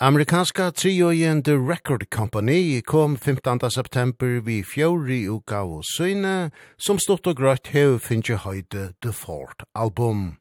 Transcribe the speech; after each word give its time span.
Amerikanska 0.00 0.70
triojen 0.70 1.42
The 1.42 1.56
Record 1.56 2.10
Company 2.10 2.80
kom 2.82 3.16
15. 3.16 3.70
september 3.70 4.40
vi 4.40 4.62
fjori 4.62 5.24
uka 5.26 5.64
og 5.66 5.82
søyne, 5.82 6.52
som 6.78 7.00
stått 7.02 7.26
og 7.26 7.40
grøtt 7.40 7.72
hev 7.74 7.96
finnje 7.98 8.36
høyde 8.44 8.92
The 9.02 9.10
Fort 9.10 9.64
album. 9.74 10.36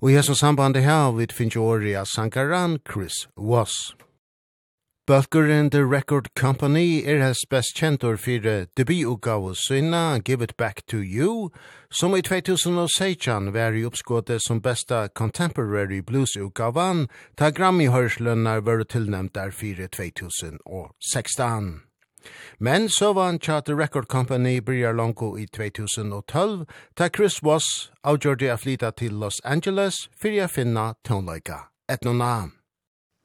Og 0.00 0.08
i 0.08 0.16
hessens 0.16 0.40
samband 0.40 0.80
her 0.80 1.12
vi 1.18 1.28
finnje 1.28 1.60
åri 1.60 1.92
av 1.92 2.08
Sankaran 2.08 2.78
Chris 2.88 3.26
Voss. 3.36 3.92
Bulker 5.06 5.50
and 5.50 5.70
the 5.70 5.84
Record 5.84 6.34
Company 6.34 7.02
er 7.04 7.20
hans 7.20 7.44
best 7.50 7.76
kjentor 7.76 8.16
fyrir 8.16 8.68
debutgavu 8.74 9.54
sinna 9.54 10.18
Give 10.18 10.40
It 10.40 10.56
Back 10.56 10.86
to 10.86 10.96
You, 10.96 11.50
som 11.90 12.14
i 12.16 12.22
2016 12.22 13.52
var 13.52 13.72
i 13.76 13.84
oppskåte 13.84 14.40
som 14.40 14.62
besta 14.62 15.08
contemporary 15.08 16.00
bluesutgavan, 16.00 17.08
ta 17.36 17.50
Grammy-hørslønnar 17.50 18.64
var 18.64 18.84
tilnæmt 18.84 19.34
der 19.34 19.50
fyrir 19.50 19.88
2016. 19.88 21.82
Men 22.58 22.88
så 22.88 23.12
var 23.12 23.26
han 23.26 23.38
tja 23.38 23.60
The 23.60 23.74
Record 23.74 24.06
Company 24.06 24.60
bryr 24.60 24.92
langko 24.92 25.36
i 25.36 25.46
2012, 25.46 26.66
ta 26.96 27.08
Chris 27.08 27.42
Voss 27.42 27.92
avgjorde 28.04 28.52
a 28.52 28.56
flyta 28.56 28.90
til 28.90 29.12
Los 29.12 29.40
Angeles 29.44 30.08
fyrir 30.16 30.44
a 30.44 30.46
finna 30.46 30.94
tonleika 31.04 31.68
etnona. 31.88 32.63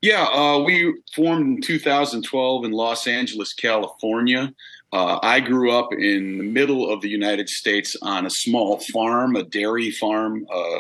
Yeah, 0.02 0.24
uh 0.24 0.60
we 0.60 0.94
formed 1.14 1.58
in 1.58 1.62
2012 1.62 2.66
in 2.66 2.72
Los 2.72 3.06
Angeles, 3.08 3.54
California. 3.54 4.54
Uh 4.94 5.20
I 5.22 5.40
grew 5.42 5.72
up 5.72 5.90
in 5.92 6.38
the 6.38 6.44
middle 6.44 6.90
of 6.90 7.02
the 7.02 7.10
United 7.10 7.50
States 7.50 7.96
on 8.02 8.26
a 8.26 8.30
small 8.30 8.80
farm, 8.94 9.36
a 9.36 9.44
dairy 9.44 9.92
farm 9.92 10.46
uh, 10.54 10.80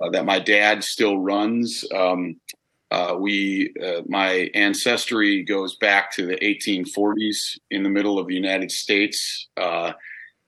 uh 0.00 0.10
that 0.12 0.24
my 0.24 0.38
dad 0.38 0.84
still 0.84 1.18
runs. 1.18 1.84
Um 1.94 2.40
uh 2.92 3.16
we 3.18 3.74
uh, 3.84 4.02
my 4.06 4.50
ancestry 4.54 5.42
goes 5.42 5.76
back 5.76 6.12
to 6.12 6.26
the 6.26 6.36
1840s 6.36 7.58
in 7.72 7.82
the 7.82 7.90
middle 7.90 8.18
of 8.20 8.28
the 8.28 8.34
United 8.34 8.70
States 8.70 9.48
uh 9.56 9.92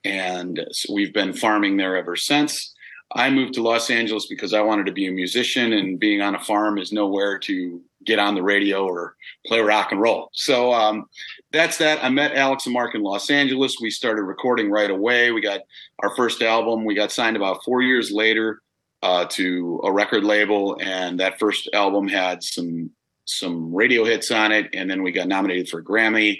and 0.04 0.64
so 0.70 0.94
we've 0.94 1.12
been 1.12 1.32
farming 1.32 1.76
there 1.76 1.96
ever 1.96 2.14
since. 2.14 2.72
I 3.12 3.30
moved 3.30 3.54
to 3.54 3.62
Los 3.62 3.90
Angeles 3.90 4.26
because 4.28 4.52
I 4.54 4.60
wanted 4.62 4.86
to 4.86 4.92
be 4.92 5.06
a 5.08 5.12
musician 5.12 5.72
and 5.72 5.98
being 5.98 6.22
on 6.22 6.34
a 6.36 6.40
farm 6.40 6.78
is 6.78 6.92
nowhere 6.92 7.38
to 7.40 7.80
get 8.06 8.18
on 8.18 8.34
the 8.34 8.42
radio 8.42 8.84
or 8.86 9.16
play 9.46 9.60
rock 9.60 9.92
and 9.92 10.00
roll. 10.00 10.30
So 10.32 10.72
um 10.72 11.06
that's 11.52 11.78
that. 11.78 12.02
I 12.02 12.08
met 12.08 12.34
Alex 12.34 12.66
and 12.66 12.72
Mark 12.72 12.94
in 12.94 13.02
Los 13.02 13.30
Angeles. 13.30 13.76
We 13.80 13.90
started 13.90 14.22
recording 14.22 14.70
right 14.70 14.90
away. 14.90 15.30
We 15.32 15.40
got 15.40 15.60
our 16.02 16.14
first 16.14 16.42
album. 16.42 16.84
We 16.84 16.94
got 16.94 17.12
signed 17.12 17.36
about 17.36 17.64
4 17.64 17.82
years 17.82 18.10
later 18.10 18.62
uh 19.02 19.26
to 19.30 19.80
a 19.84 19.92
record 19.92 20.24
label 20.24 20.78
and 20.80 21.20
that 21.20 21.38
first 21.38 21.68
album 21.74 22.08
had 22.08 22.42
some 22.42 22.90
some 23.26 23.74
radio 23.74 24.04
hits 24.04 24.30
on 24.30 24.52
it 24.52 24.68
and 24.72 24.88
then 24.88 25.02
we 25.02 25.10
got 25.10 25.28
nominated 25.28 25.68
for 25.68 25.80
a 25.80 25.84
Grammy. 25.84 26.38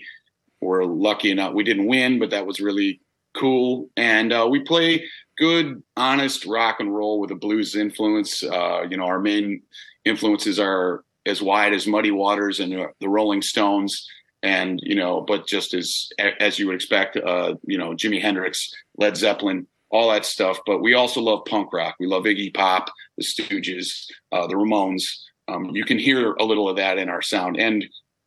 We're 0.61 0.84
lucky 0.84 1.30
enough 1.30 1.53
we 1.53 1.64
didn't 1.64 1.86
win, 1.86 2.19
but 2.19 2.30
that 2.30 2.47
was 2.47 2.61
really 2.61 3.01
cool 3.34 3.91
and 3.97 4.33
uh 4.33 4.47
we 4.51 4.61
play 4.61 5.05
good 5.36 5.83
honest 5.98 6.47
rock 6.47 6.77
and 6.80 6.95
roll 6.95 7.20
with 7.20 7.30
a 7.30 7.34
blues 7.34 7.75
influence. 7.75 8.42
Uh 8.42 8.83
you 8.91 8.97
know, 8.97 9.06
our 9.06 9.20
main 9.20 9.62
influences 10.06 10.58
are 10.58 11.05
as 11.27 11.43
wide 11.43 11.73
as 11.73 11.87
Muddy 11.87 12.11
Waters 12.11 12.61
and 12.61 12.73
the 13.01 13.09
Rolling 13.09 13.43
Stones 13.43 14.07
and 14.43 14.81
you 14.83 14.95
know 14.95 15.23
but 15.27 15.47
just 15.47 15.75
as 15.75 16.09
as 16.41 16.59
you 16.59 16.67
would 16.67 16.77
expect 16.77 17.17
uh 17.17 17.55
you 17.65 17.79
know 17.79 17.91
Jimi 17.91 18.21
Hendrix, 18.21 18.71
Led 18.97 19.17
Zeppelin, 19.17 19.67
all 19.91 20.11
that 20.11 20.25
stuff 20.25 20.59
but 20.67 20.81
we 20.81 20.95
also 20.95 21.21
love 21.21 21.45
punk 21.47 21.73
rock. 21.73 21.97
We 21.99 22.07
love 22.07 22.25
Iggy 22.25 22.55
Pop, 22.55 22.91
the 23.17 23.25
Stooges, 23.25 23.89
uh 24.33 24.47
the 24.47 24.55
Ramones. 24.55 25.03
Um 25.49 25.71
you 25.75 25.85
can 25.85 25.99
hear 25.99 26.35
a 26.35 26.45
little 26.45 26.69
of 26.69 26.77
that 26.77 26.99
in 26.99 27.09
our 27.09 27.23
sound 27.23 27.59
and 27.59 27.85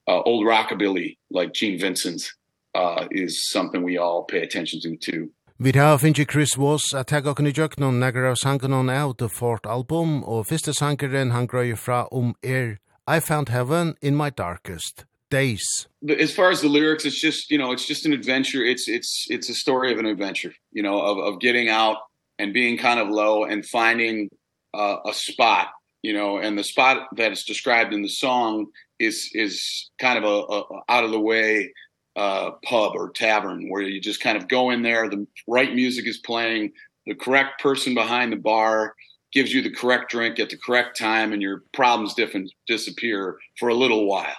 uh 0.08 0.22
old 0.22 0.46
rockabilly 0.46 1.18
like 1.30 1.54
Gene 1.54 1.80
Vincent's 1.80 2.36
uh 2.76 3.08
is 3.12 3.50
something 3.50 3.84
we 3.84 3.98
all 3.98 4.24
pay 4.24 4.42
attention 4.42 4.80
to 4.82 4.98
too. 4.98 5.30
Vi 5.62 5.72
har 5.78 5.98
finnst 5.98 6.32
Chris 6.32 6.56
Voss 6.56 6.94
at 6.96 7.08
tagga 7.08 7.34
okkur 7.34 7.48
i 7.50 7.52
jøknun 7.52 8.00
negra 8.00 8.30
av 8.32 8.38
sangen 8.40 8.74
on 8.74 8.90
out 8.90 9.18
the 9.18 9.28
fourth 9.28 9.68
album 9.68 10.24
og 10.24 10.46
fyrste 10.48 10.72
sangeren 10.74 11.32
han 11.32 11.48
grøy 11.52 11.76
fra 11.76 12.08
om 12.12 12.32
er 12.44 12.78
I 13.10 13.20
found 13.20 13.50
heaven 13.50 13.96
in 14.04 14.16
my 14.16 14.30
darkest 14.30 15.06
days. 15.32 15.88
As 16.08 16.32
far 16.32 16.52
as 16.52 16.62
the 16.62 16.68
lyrics 16.68 17.06
it's 17.06 17.20
just, 17.20 17.50
you 17.50 17.58
know, 17.58 17.72
it's 17.72 17.88
just 17.88 18.06
an 18.06 18.14
adventure. 18.14 18.64
It's 18.64 18.88
it's 18.88 19.26
it's 19.32 19.50
a 19.50 19.56
story 19.56 19.92
of 19.92 19.98
an 19.98 20.06
adventure, 20.06 20.54
you 20.72 20.84
know, 20.84 21.02
of 21.02 21.18
of 21.18 21.40
getting 21.40 21.70
out 21.70 21.98
and 22.38 22.54
being 22.54 22.78
kind 22.78 23.00
of 23.00 23.10
low 23.10 23.46
and 23.46 23.66
finding 23.66 24.30
uh, 24.76 24.98
a 25.08 25.14
spot, 25.16 25.70
you 26.04 26.14
know, 26.14 26.38
and 26.38 26.56
the 26.56 26.64
spot 26.64 27.08
that 27.16 27.32
is 27.32 27.46
described 27.46 27.96
in 27.96 28.04
the 28.04 28.10
song 28.10 28.68
is 29.00 29.32
is 29.34 29.90
kind 30.00 30.24
of 30.24 30.24
a, 30.24 30.54
a 30.54 30.82
out 30.88 31.04
of 31.04 31.10
the 31.10 31.20
way 31.20 31.74
uh 32.16 32.52
pub 32.64 32.92
or 32.94 33.10
tavern 33.10 33.70
where 33.70 33.82
you 33.82 34.00
just 34.00 34.22
kind 34.22 34.38
of 34.38 34.48
go 34.48 34.72
in 34.72 34.82
there 34.82 35.08
the 35.10 35.26
right 35.48 35.74
music 35.76 36.08
is 36.08 36.18
playing 36.18 36.72
the 37.06 37.14
correct 37.14 37.62
person 37.62 37.94
behind 37.94 38.32
the 38.32 38.36
bar 38.36 38.96
gives 39.32 39.54
you 39.54 39.62
the 39.62 39.72
correct 39.72 40.12
drink 40.12 40.40
at 40.40 40.50
the 40.50 40.58
correct 40.58 40.98
time 40.98 41.34
and 41.34 41.42
your 41.42 41.64
problems 41.74 42.14
different 42.14 42.52
disappear 42.68 43.38
for 43.58 43.70
a 43.70 43.76
little 43.76 44.06
while. 44.06 44.36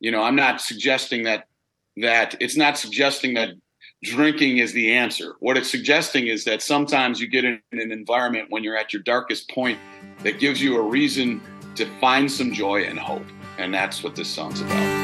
You 0.00 0.10
know, 0.10 0.22
I'm 0.22 0.36
not 0.36 0.60
suggesting 0.60 1.24
that 1.24 1.46
that 1.98 2.34
it's 2.40 2.56
not 2.56 2.78
suggesting 2.78 3.34
that 3.34 3.50
drinking 4.02 4.58
is 4.58 4.72
the 4.72 4.92
answer. 4.92 5.34
What 5.40 5.56
it's 5.56 5.70
suggesting 5.70 6.26
is 6.26 6.44
that 6.44 6.62
sometimes 6.62 7.20
you 7.20 7.28
get 7.28 7.44
in 7.44 7.60
an 7.72 7.92
environment 7.92 8.46
when 8.50 8.64
you're 8.64 8.76
at 8.76 8.92
your 8.92 9.02
darkest 9.02 9.48
point 9.50 9.78
that 10.22 10.40
gives 10.40 10.60
you 10.60 10.76
a 10.78 10.82
reason 10.82 11.40
to 11.76 11.86
find 12.00 12.30
some 12.30 12.52
joy 12.52 12.82
and 12.84 12.98
hope. 12.98 13.26
And 13.58 13.72
that's 13.72 14.02
what 14.02 14.16
this 14.16 14.28
song's 14.28 14.60
about. 14.60 15.01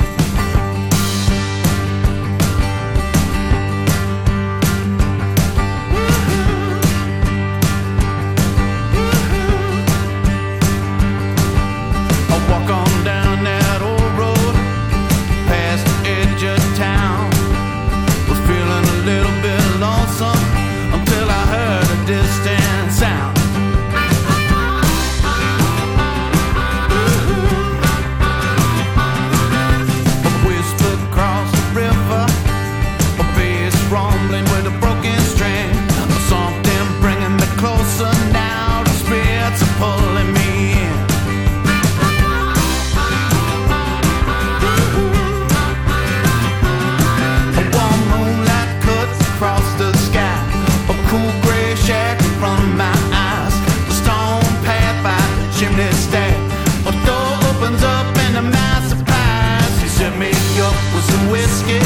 up 60.69 60.95
with 60.95 61.05
some 61.05 61.31
whiskey. 61.31 61.81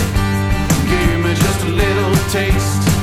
Gave 0.91 1.19
me 1.25 1.34
just 1.34 1.65
a 1.65 1.69
little 1.69 2.15
taste. 2.31 3.01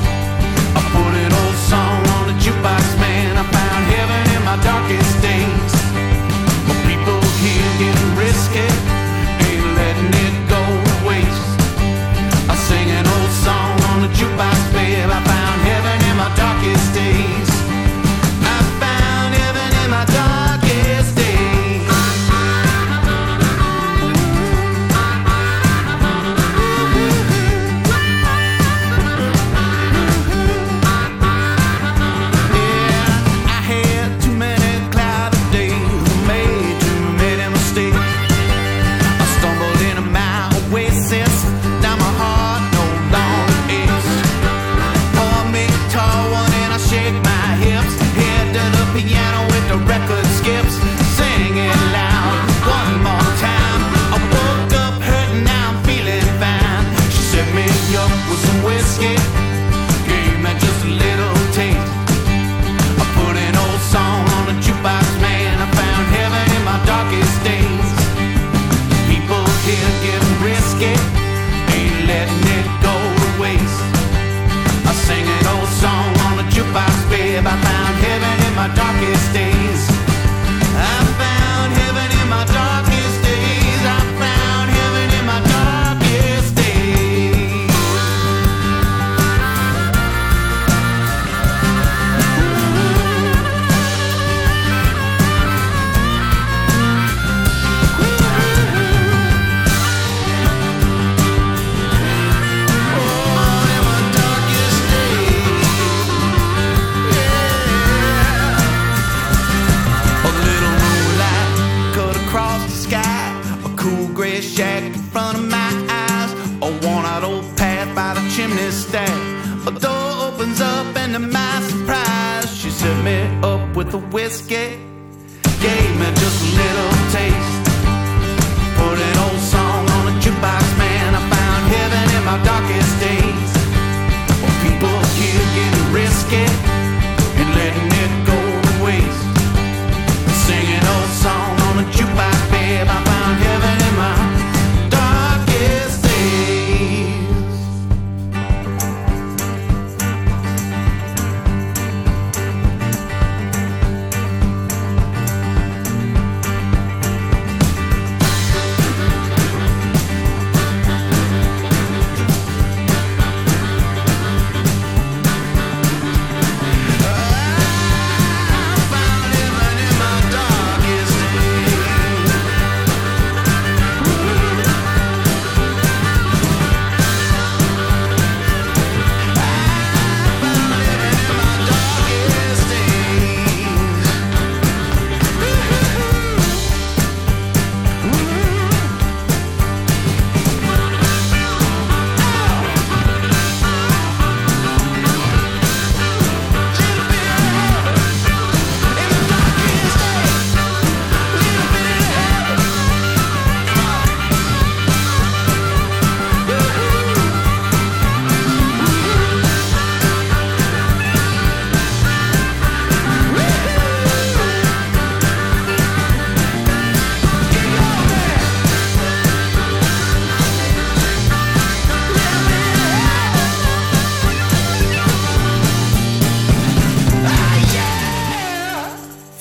my 78.60 78.68
darkest 78.74 79.32
days. 79.32 79.49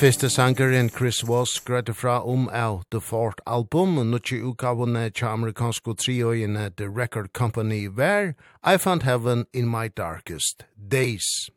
Fyrste 0.09 0.29
sangeren 0.29 0.89
Chris 0.89 1.27
Voss 1.27 1.59
grøyde 1.61 1.94
fra 1.94 2.23
om 2.23 2.47
um 2.47 2.50
av 2.51 2.81
The 2.91 3.00
Fort 3.00 3.41
Album, 3.45 3.97
og 3.97 4.06
nukki 4.06 4.39
utgavene 4.41 5.03
til 5.09 5.27
amerikansko 5.27 5.94
trioene 5.94 6.71
The 6.77 6.88
Record 6.89 7.29
Company 7.33 7.85
var 7.85 8.33
I 8.63 8.77
Found 8.77 9.03
Heaven 9.03 9.45
in 9.53 9.69
My 9.69 9.85
Darkest 9.97 10.65
Days. 10.91 11.51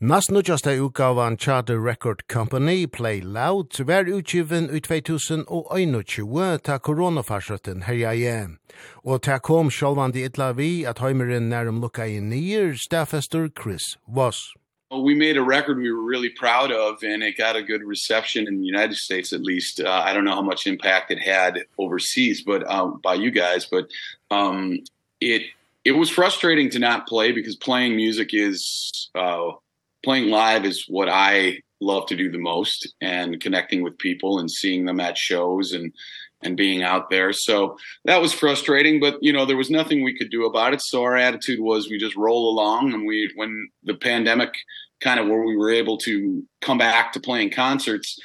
Nast 0.00 0.32
nukkaste 0.34 0.74
utgavan 0.82 1.38
tja 1.38 1.62
The 1.62 1.78
Record 1.78 2.26
Company, 2.28 2.86
Play 2.86 3.20
Loud, 3.20 3.84
var 3.86 4.10
utgiven 4.10 4.66
i 4.74 4.80
2021 4.80 6.58
ta 6.58 6.78
koronafarsøtten 6.78 7.82
herja 7.86 8.12
igjen. 8.18 8.58
Og 9.04 9.22
ta 9.22 9.38
kom 9.38 9.70
sjálvandi 9.70 10.26
itla 10.26 10.56
vi 10.58 10.84
at 10.84 10.98
heimeren 10.98 11.52
nærum 11.54 11.78
lukka 11.80 12.02
i 12.02 12.18
nyer, 12.18 12.74
stafester 12.74 13.48
Chris 13.62 13.94
Voss 14.08 14.58
we 14.90 15.14
made 15.14 15.36
a 15.36 15.42
record 15.42 15.78
we 15.78 15.90
were 15.90 16.02
really 16.02 16.30
proud 16.30 16.72
of 16.72 17.02
and 17.02 17.22
it 17.22 17.36
got 17.36 17.56
a 17.56 17.62
good 17.62 17.82
reception 17.82 18.48
in 18.48 18.58
the 18.58 18.66
United 18.66 18.96
States 18.96 19.32
at 19.32 19.42
least. 19.42 19.80
Uh, 19.80 20.02
I 20.04 20.14
don't 20.14 20.24
know 20.24 20.34
how 20.34 20.42
much 20.42 20.66
impact 20.66 21.10
it 21.10 21.18
had 21.18 21.60
overseas 21.78 22.42
but 22.42 22.68
um 22.70 23.00
by 23.02 23.14
you 23.14 23.30
guys 23.30 23.66
but 23.66 23.88
um 24.30 24.78
it 25.20 25.42
it 25.84 25.92
was 25.92 26.10
frustrating 26.10 26.70
to 26.70 26.78
not 26.78 27.06
play 27.06 27.32
because 27.32 27.56
playing 27.56 27.96
music 27.96 28.30
is 28.32 29.10
uh 29.14 29.50
playing 30.02 30.28
live 30.28 30.64
is 30.64 30.86
what 30.88 31.08
I 31.08 31.60
love 31.80 32.06
to 32.06 32.16
do 32.16 32.30
the 32.30 32.38
most 32.38 32.94
and 33.00 33.40
connecting 33.40 33.82
with 33.82 33.98
people 33.98 34.38
and 34.38 34.50
seeing 34.50 34.84
them 34.84 35.00
at 35.00 35.18
shows 35.18 35.72
and 35.72 35.92
and 36.42 36.56
being 36.56 36.82
out 36.82 37.10
there. 37.10 37.32
So 37.32 37.76
that 38.04 38.20
was 38.20 38.32
frustrating, 38.32 39.00
but 39.00 39.18
you 39.20 39.32
know, 39.32 39.44
there 39.44 39.56
was 39.56 39.70
nothing 39.70 40.02
we 40.02 40.16
could 40.16 40.30
do 40.30 40.46
about 40.46 40.72
it. 40.72 40.80
So 40.80 41.02
our 41.02 41.16
attitude 41.16 41.60
was 41.60 41.88
we 41.88 41.98
just 41.98 42.16
roll 42.16 42.50
along 42.50 42.92
and 42.92 43.06
we 43.06 43.32
when 43.34 43.68
the 43.84 43.94
pandemic 43.94 44.54
kind 45.00 45.20
of 45.20 45.26
where 45.26 45.42
we 45.42 45.56
were 45.56 45.70
able 45.70 45.98
to 45.98 46.44
come 46.60 46.78
back 46.78 47.12
to 47.12 47.20
playing 47.20 47.50
concerts, 47.50 48.18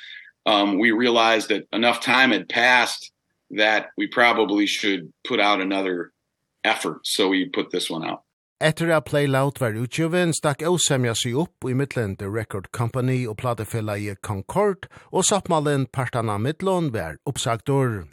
um 0.46 0.79
we 0.79 0.91
realized 0.91 1.50
that 1.50 1.67
enough 1.74 2.01
time 2.01 2.32
had 2.32 2.50
passed 2.50 3.12
that 3.51 3.88
we 3.98 4.08
probably 4.08 4.65
should 4.65 5.12
put 5.25 5.39
out 5.39 5.62
another 5.62 6.12
effort. 6.63 7.05
So 7.05 7.29
we 7.29 7.50
put 7.50 7.72
this 7.72 7.89
one 7.89 8.05
out. 8.05 8.24
Etter 8.63 8.96
at 8.96 9.03
Play 9.03 9.27
Loud 9.27 9.60
var 9.60 9.75
utgiven, 9.75 10.32
stakk 10.32 10.62
Eusemja 10.63 11.12
seg 11.20 11.34
opp 11.36 11.65
i 11.67 11.74
middelen 11.75 12.13
The 12.15 12.29
Record 12.32 12.70
Company 12.72 13.25
og 13.27 13.36
platefella 13.41 13.98
i 14.00 14.13
Concord, 14.24 14.88
og 15.12 15.25
sappmalen 15.27 15.84
partana 15.91 16.38
middelen 16.39 16.88
var 16.93 17.17
oppsagtor. 17.27 18.05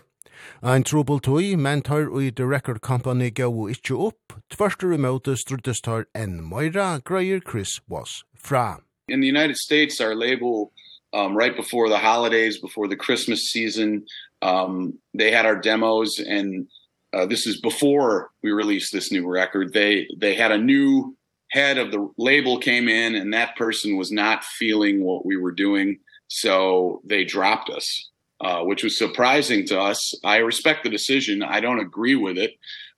Ein 0.59 0.83
trubel 0.83 1.23
tui, 1.23 1.55
men 1.55 1.85
tar 1.87 2.11
ui 2.11 2.33
The 2.35 2.49
Record 2.51 2.81
Company 2.83 3.31
gau 3.31 3.69
ikkje 3.71 4.01
opp, 4.09 4.35
tverstur 4.51 4.97
imøte 4.97 5.37
struttes 5.39 5.79
tar 5.87 6.09
enn 6.19 6.41
Moira, 6.43 6.99
greier 6.99 7.39
Chris 7.39 7.79
was 7.87 8.25
fra. 8.35 8.81
In 9.07 9.21
the 9.21 9.31
United 9.31 9.57
States, 9.57 10.01
our 10.01 10.17
label, 10.17 10.73
um, 11.13 11.37
right 11.37 11.55
before 11.55 11.89
the 11.89 12.03
holidays, 12.03 12.59
before 12.59 12.89
the 12.89 12.99
Christmas 12.99 13.53
season, 13.53 14.03
um, 14.43 14.99
they 15.15 15.31
had 15.31 15.47
our 15.47 15.55
demos 15.55 16.19
and 16.19 16.67
uh, 17.13 17.27
this 17.27 17.47
is 17.47 17.61
before 17.61 18.31
we 18.43 18.53
released 18.53 18.93
this 18.93 19.11
new 19.11 19.27
record. 19.27 19.73
They 19.73 20.09
they 20.17 20.35
had 20.35 20.53
a 20.53 20.59
new 20.59 21.17
head 21.51 21.79
of 21.79 21.91
the 21.91 22.09
label 22.17 22.59
came 22.59 22.89
in 22.89 23.17
and 23.17 23.35
that 23.35 23.57
person 23.57 23.97
was 23.97 24.13
not 24.13 24.45
feeling 24.45 25.03
what 25.03 25.27
we 25.27 25.37
were 25.37 25.53
doing. 25.53 25.99
So 26.29 27.03
they 27.05 27.25
dropped 27.25 27.71
us 27.71 28.09
uh 28.41 28.61
which 28.63 28.85
was 28.85 28.97
surprising 28.97 29.67
to 29.67 29.81
us. 29.81 30.15
I 30.25 30.39
respect 30.39 30.85
the 30.85 30.91
decision. 30.91 31.43
I 31.43 31.61
don't 31.61 31.81
agree 31.81 32.15
with 32.15 32.39
it. 32.39 32.53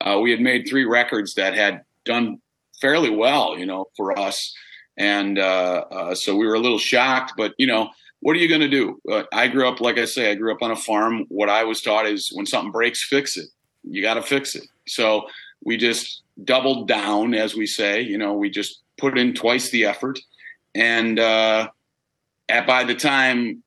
Uh 0.04 0.18
we 0.20 0.30
had 0.30 0.40
made 0.40 0.68
three 0.68 0.84
records 0.84 1.34
that 1.34 1.54
had 1.54 1.82
done 2.04 2.40
fairly 2.80 3.10
well 3.10 3.58
you 3.58 3.64
know 3.64 3.86
for 3.96 4.18
us. 4.18 4.54
And 4.98 5.38
uh, 5.38 5.84
uh 5.90 6.14
so 6.14 6.36
we 6.36 6.46
were 6.46 6.54
a 6.54 6.60
little 6.60 6.78
shocked 6.78 7.32
but 7.38 7.54
you 7.56 7.66
know 7.66 7.88
what 8.20 8.36
are 8.36 8.38
you 8.38 8.48
going 8.48 8.60
to 8.60 8.68
do? 8.68 9.00
Uh, 9.10 9.24
i 9.32 9.48
grew 9.48 9.66
up 9.66 9.80
like 9.80 9.98
i 9.98 10.04
say 10.04 10.30
i 10.30 10.34
grew 10.34 10.52
up 10.52 10.62
on 10.62 10.70
a 10.70 10.76
farm. 10.76 11.24
What 11.28 11.48
i 11.48 11.64
was 11.64 11.80
taught 11.80 12.06
is 12.06 12.30
when 12.34 12.44
something 12.44 12.70
breaks 12.70 13.02
fix 13.02 13.38
it 13.38 13.48
you 13.92 14.02
got 14.02 14.14
to 14.14 14.22
fix 14.22 14.54
it. 14.54 14.64
So 14.86 15.26
we 15.64 15.76
just 15.76 16.22
doubled 16.44 16.88
down 16.88 17.34
as 17.34 17.54
we 17.54 17.66
say, 17.66 18.00
you 18.00 18.18
know, 18.18 18.32
we 18.32 18.50
just 18.50 18.80
put 18.98 19.18
in 19.18 19.34
twice 19.34 19.70
the 19.70 19.84
effort 19.84 20.18
and 20.74 21.18
uh 21.18 21.68
at 22.48 22.66
by 22.66 22.84
the 22.84 22.94
time 22.94 23.62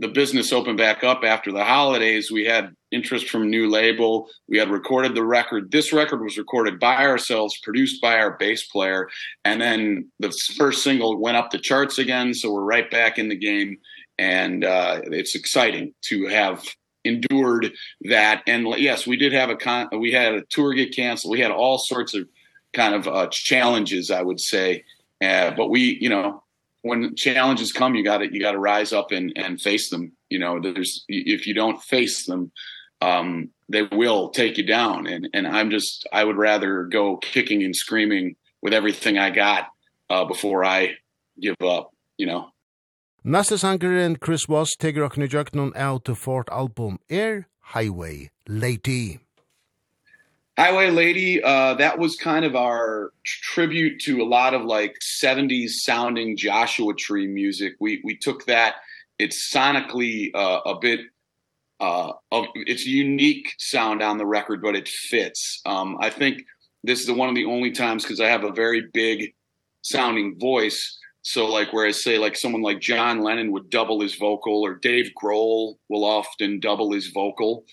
the 0.00 0.08
business 0.08 0.52
opened 0.52 0.78
back 0.78 1.02
up 1.02 1.22
after 1.24 1.50
the 1.50 1.64
holidays, 1.64 2.30
we 2.30 2.44
had 2.44 2.72
interest 2.92 3.28
from 3.28 3.50
new 3.50 3.68
label. 3.68 4.28
We 4.48 4.56
had 4.56 4.70
recorded 4.70 5.16
the 5.16 5.24
record. 5.24 5.72
This 5.72 5.92
record 5.92 6.22
was 6.22 6.38
recorded 6.38 6.78
by 6.78 7.04
ourselves, 7.04 7.58
produced 7.64 8.00
by 8.00 8.16
our 8.18 8.36
bass 8.38 8.64
player, 8.68 9.08
and 9.44 9.60
then 9.60 10.08
the 10.20 10.30
first 10.56 10.84
single 10.84 11.20
went 11.20 11.36
up 11.36 11.50
the 11.50 11.58
charts 11.58 11.98
again, 11.98 12.32
so 12.32 12.52
we're 12.52 12.62
right 12.62 12.88
back 12.90 13.18
in 13.18 13.28
the 13.28 13.36
game 13.36 13.78
and 14.18 14.64
uh 14.64 15.00
it's 15.04 15.34
exciting 15.34 15.94
to 16.02 16.26
have 16.26 16.64
endured 17.08 17.72
that. 18.02 18.42
And 18.46 18.66
yes 18.78 19.06
we 19.06 19.16
did 19.16 19.32
have 19.32 19.50
a 19.50 19.56
con 19.56 19.88
we 19.98 20.12
had 20.12 20.34
a 20.34 20.42
tour 20.50 20.74
get 20.74 20.94
canceled. 20.94 21.32
We 21.32 21.40
had 21.40 21.50
all 21.50 21.78
sorts 21.78 22.14
of 22.14 22.28
kind 22.74 22.94
of 22.94 23.08
uh 23.08 23.28
challenges 23.30 24.10
i 24.10 24.22
would 24.22 24.40
say. 24.40 24.84
Uh 25.22 25.50
but 25.52 25.68
we 25.70 25.98
you 26.00 26.08
know 26.08 26.42
when 26.82 27.14
challenges 27.16 27.72
come 27.72 27.94
you 27.94 28.04
got 28.04 28.18
to 28.18 28.32
you 28.32 28.40
got 28.40 28.52
to 28.52 28.58
rise 28.58 28.92
up 28.92 29.10
and 29.10 29.32
and 29.36 29.60
face 29.60 29.90
them. 29.90 30.12
You 30.28 30.38
know 30.38 30.60
there's 30.60 31.04
if 31.08 31.46
you 31.46 31.54
don't 31.54 31.82
face 31.82 32.26
them 32.26 32.52
um 33.00 33.50
they 33.68 33.82
will 33.82 34.30
take 34.30 34.58
you 34.58 34.66
down. 34.66 35.06
And 35.06 35.28
and 35.32 35.46
i'm 35.46 35.70
just 35.70 36.06
i 36.12 36.22
would 36.22 36.36
rather 36.36 36.84
go 36.84 37.16
kicking 37.16 37.62
and 37.62 37.74
screaming 37.74 38.36
with 38.62 38.74
everything 38.74 39.18
i 39.18 39.30
got 39.30 39.68
uh 40.10 40.24
before 40.24 40.64
i 40.64 40.94
give 41.40 41.56
up 41.62 41.92
you 42.18 42.26
know. 42.26 42.50
Neste 43.28 43.58
sangeren 43.58 44.16
Chris 44.18 44.48
Voss 44.48 44.70
teker 44.80 45.04
okken 45.04 45.26
i 45.26 45.26
jøknen 45.28 45.74
av 45.76 45.98
til 46.08 46.14
Fort 46.16 46.48
album 46.48 46.94
er 47.12 47.42
Highway 47.74 48.30
Lady. 48.46 49.18
Highway 50.56 50.88
Lady, 50.88 51.42
uh, 51.44 51.74
that 51.74 51.98
was 51.98 52.16
kind 52.16 52.46
of 52.46 52.56
our 52.56 53.12
tribute 53.52 54.00
to 54.06 54.22
a 54.22 54.24
lot 54.24 54.54
of 54.54 54.64
like 54.64 54.96
70s 55.02 55.72
sounding 55.84 56.38
Joshua 56.38 56.94
Tree 56.94 57.26
music. 57.26 57.74
We 57.80 58.00
we 58.02 58.16
took 58.16 58.46
that 58.46 58.76
it's 59.18 59.52
sonically 59.52 60.30
uh, 60.34 60.60
a 60.64 60.78
bit 60.80 61.00
uh 61.80 62.12
of, 62.32 62.46
it's 62.54 62.86
unique 62.86 63.52
sound 63.58 64.00
on 64.02 64.16
the 64.16 64.24
record 64.24 64.62
but 64.62 64.74
it 64.74 64.88
fits. 64.88 65.60
Um 65.66 65.98
I 66.00 66.08
think 66.08 66.46
this 66.82 67.00
is 67.00 67.06
the 67.06 67.18
one 67.20 67.28
of 67.28 67.34
the 67.34 67.44
only 67.44 67.72
times 67.72 68.06
cuz 68.06 68.20
I 68.20 68.28
have 68.28 68.44
a 68.44 68.52
very 68.52 68.88
big 68.94 69.34
sounding 69.82 70.38
voice 70.38 70.98
So 71.28 71.44
like 71.44 71.74
whereas 71.74 72.02
say 72.02 72.16
like 72.16 72.38
someone 72.38 72.62
like 72.62 72.80
John 72.80 73.20
Lennon 73.20 73.52
would 73.52 73.68
double 73.68 74.00
his 74.00 74.14
vocal 74.14 74.62
or 74.64 74.76
Dave 74.76 75.10
Grohl 75.22 75.74
will 75.90 76.02
often 76.02 76.58
double 76.58 76.90
his 76.92 77.08
vocal. 77.08 77.66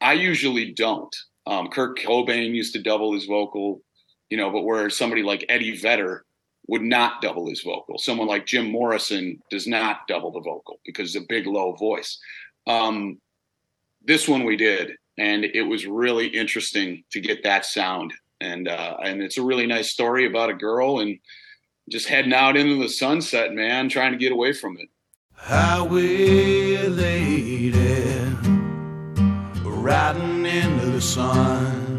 I 0.00 0.14
usually 0.14 0.72
don't. 0.72 1.14
Um 1.44 1.68
Kurt 1.68 1.98
Cobain 1.98 2.54
used 2.54 2.72
to 2.72 2.82
double 2.82 3.12
his 3.12 3.26
vocal, 3.26 3.82
you 4.30 4.38
know, 4.38 4.50
but 4.50 4.62
where 4.62 4.88
somebody 4.88 5.22
like 5.22 5.44
Eddie 5.50 5.76
Vedder 5.76 6.24
would 6.68 6.80
not 6.80 7.20
double 7.20 7.50
his 7.50 7.60
vocal. 7.60 7.98
Someone 7.98 8.28
like 8.28 8.46
Jim 8.46 8.70
Morrison 8.70 9.42
does 9.50 9.66
not 9.66 10.08
double 10.08 10.32
the 10.32 10.40
vocal 10.40 10.80
because 10.86 11.14
it's 11.14 11.22
a 11.22 11.28
big 11.28 11.46
low 11.46 11.72
voice. 11.72 12.18
Um 12.66 13.20
this 14.02 14.26
one 14.26 14.44
we 14.44 14.56
did 14.56 14.92
and 15.18 15.44
it 15.44 15.64
was 15.64 15.84
really 15.84 16.28
interesting 16.28 17.04
to 17.10 17.20
get 17.20 17.42
that 17.42 17.66
sound 17.66 18.14
and 18.40 18.68
uh 18.68 18.96
and 19.04 19.20
it's 19.20 19.36
a 19.36 19.44
really 19.44 19.66
nice 19.66 19.90
story 19.90 20.24
about 20.24 20.48
a 20.48 20.54
girl 20.54 21.00
and 21.00 21.18
just 21.88 22.08
heading 22.08 22.32
out 22.32 22.56
into 22.56 22.82
the 22.82 22.88
sunset, 22.88 23.52
man, 23.52 23.88
trying 23.88 24.12
to 24.12 24.18
get 24.18 24.32
away 24.32 24.52
from 24.52 24.76
it. 24.78 24.88
Highway 25.34 26.88
lady 26.88 27.72
Riding 29.64 30.46
into 30.46 30.86
the 30.86 31.00
sun. 31.00 31.98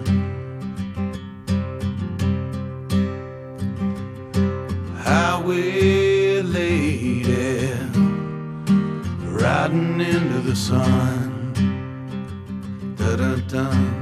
Highway 4.99 6.41
lady 6.41 7.73
Riding 9.21 9.99
into 9.99 10.39
the 10.39 10.55
sun. 10.55 11.29
Da-da-dum 12.97 13.92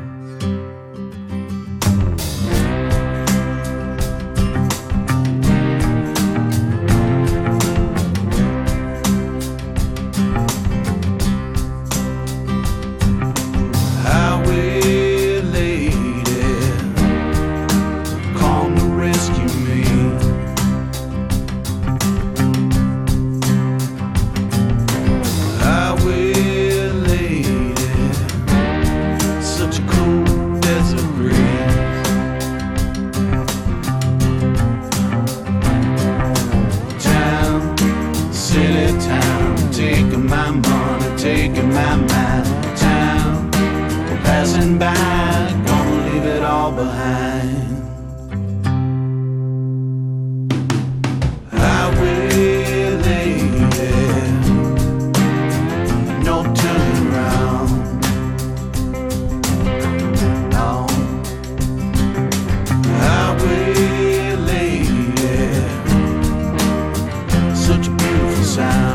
sound. 68.51 68.90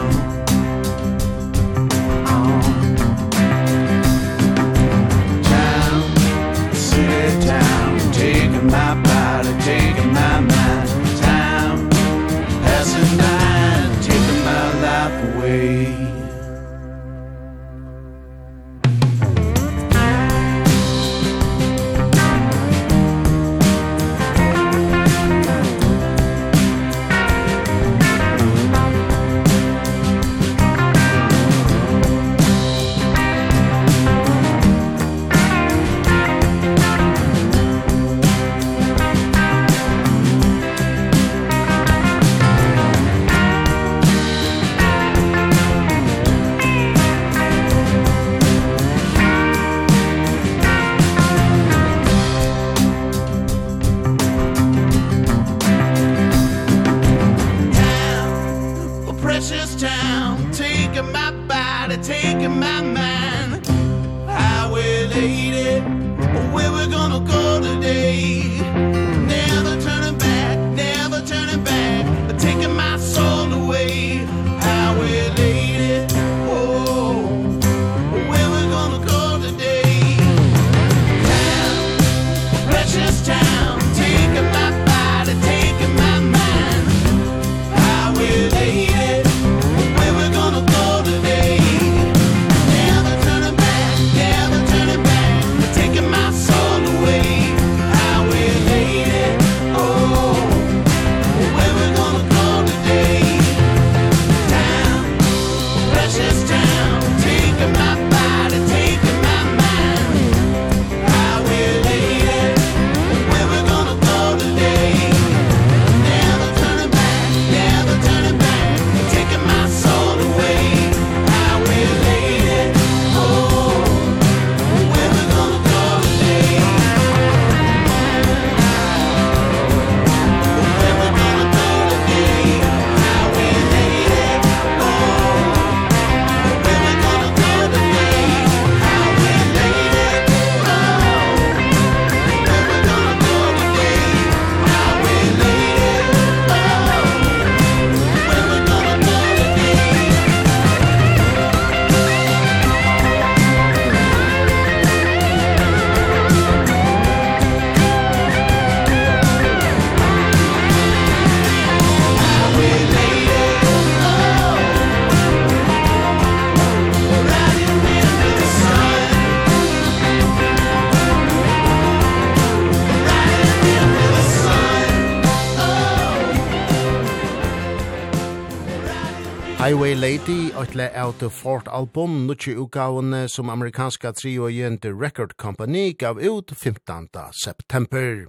Highway 179.66 179.94
Lady, 179.94 180.50
ætla 180.52 181.02
av 181.02 181.12
The 181.18 181.30
Fort 181.30 181.68
Album, 181.68 182.26
nukki 182.26 182.52
utgavene 182.54 183.28
som 183.28 183.48
amerikanska 183.50 184.12
trio 184.12 184.48
igjen 184.48 184.78
The 184.78 184.92
Record 184.92 185.36
Company 185.36 185.92
gav 185.98 186.20
ut 186.20 186.52
15. 186.56 187.08
september. 187.44 188.26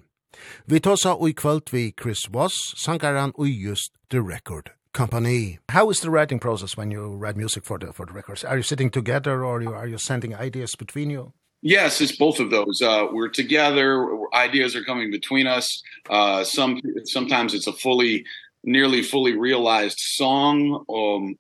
Vi 0.65 0.79
tåsa 0.79 1.15
ui 1.22 1.34
kvöld 1.34 1.62
vi 1.72 1.94
Chris 2.01 2.29
Voss, 2.29 2.53
sangaran 2.86 3.34
ui 3.38 3.50
just 3.70 3.94
The 4.10 4.17
Record 4.17 4.72
Company. 4.91 5.60
How 5.70 5.91
is 5.91 6.00
the 6.00 6.10
writing 6.10 6.39
process 6.39 6.77
when 6.77 6.91
you 6.91 7.17
write 7.22 7.38
music 7.38 7.65
for 7.65 7.77
the, 7.79 7.94
for 7.94 8.06
the 8.08 8.13
records? 8.13 8.44
Are 8.44 8.58
you 8.58 8.63
sitting 8.63 8.89
together 8.89 9.46
or 9.46 9.62
you, 9.62 9.74
are 9.74 9.88
you 9.88 9.98
sending 10.00 10.34
ideas 10.36 10.75
between 10.75 11.12
you? 11.12 11.34
Yes, 11.62 12.01
it's 12.01 12.17
both 12.17 12.39
of 12.39 12.50
those. 12.50 12.82
Uh 12.82 13.08
we're 13.12 13.34
together, 13.34 14.08
ideas 14.34 14.75
are 14.75 14.84
coming 14.84 15.12
between 15.12 15.46
us. 15.48 15.84
Uh 16.10 16.44
some 16.44 16.82
sometimes 17.06 17.53
it's 17.53 17.67
a 17.67 17.74
fully 17.74 18.24
nearly 18.67 19.01
fully 19.01 19.36
realized 19.36 19.97
song 19.97 20.83
um 20.93 21.36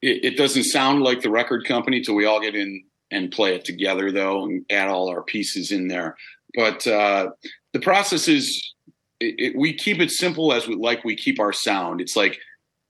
it, 0.00 0.24
it 0.24 0.36
doesn't 0.36 0.64
sound 0.64 1.02
like 1.02 1.20
the 1.20 1.30
record 1.30 1.66
company 1.66 2.00
till 2.00 2.14
we 2.14 2.24
all 2.24 2.40
get 2.40 2.54
in 2.54 2.84
and 3.10 3.32
play 3.32 3.54
it 3.54 3.64
together 3.64 4.12
though 4.12 4.44
and 4.44 4.64
add 4.70 4.88
all 4.88 5.08
our 5.08 5.22
pieces 5.22 5.72
in 5.72 5.88
there. 5.88 6.16
But 6.54 6.86
uh 6.86 7.30
the 7.72 7.80
process 7.80 8.28
is 8.28 8.74
it, 9.20 9.34
it, 9.38 9.58
we 9.58 9.74
keep 9.74 10.00
it 10.00 10.10
simple 10.10 10.52
as 10.52 10.68
we 10.68 10.76
like 10.76 11.04
we 11.04 11.16
keep 11.16 11.40
our 11.40 11.52
sound. 11.52 12.00
It's 12.00 12.16
like 12.16 12.38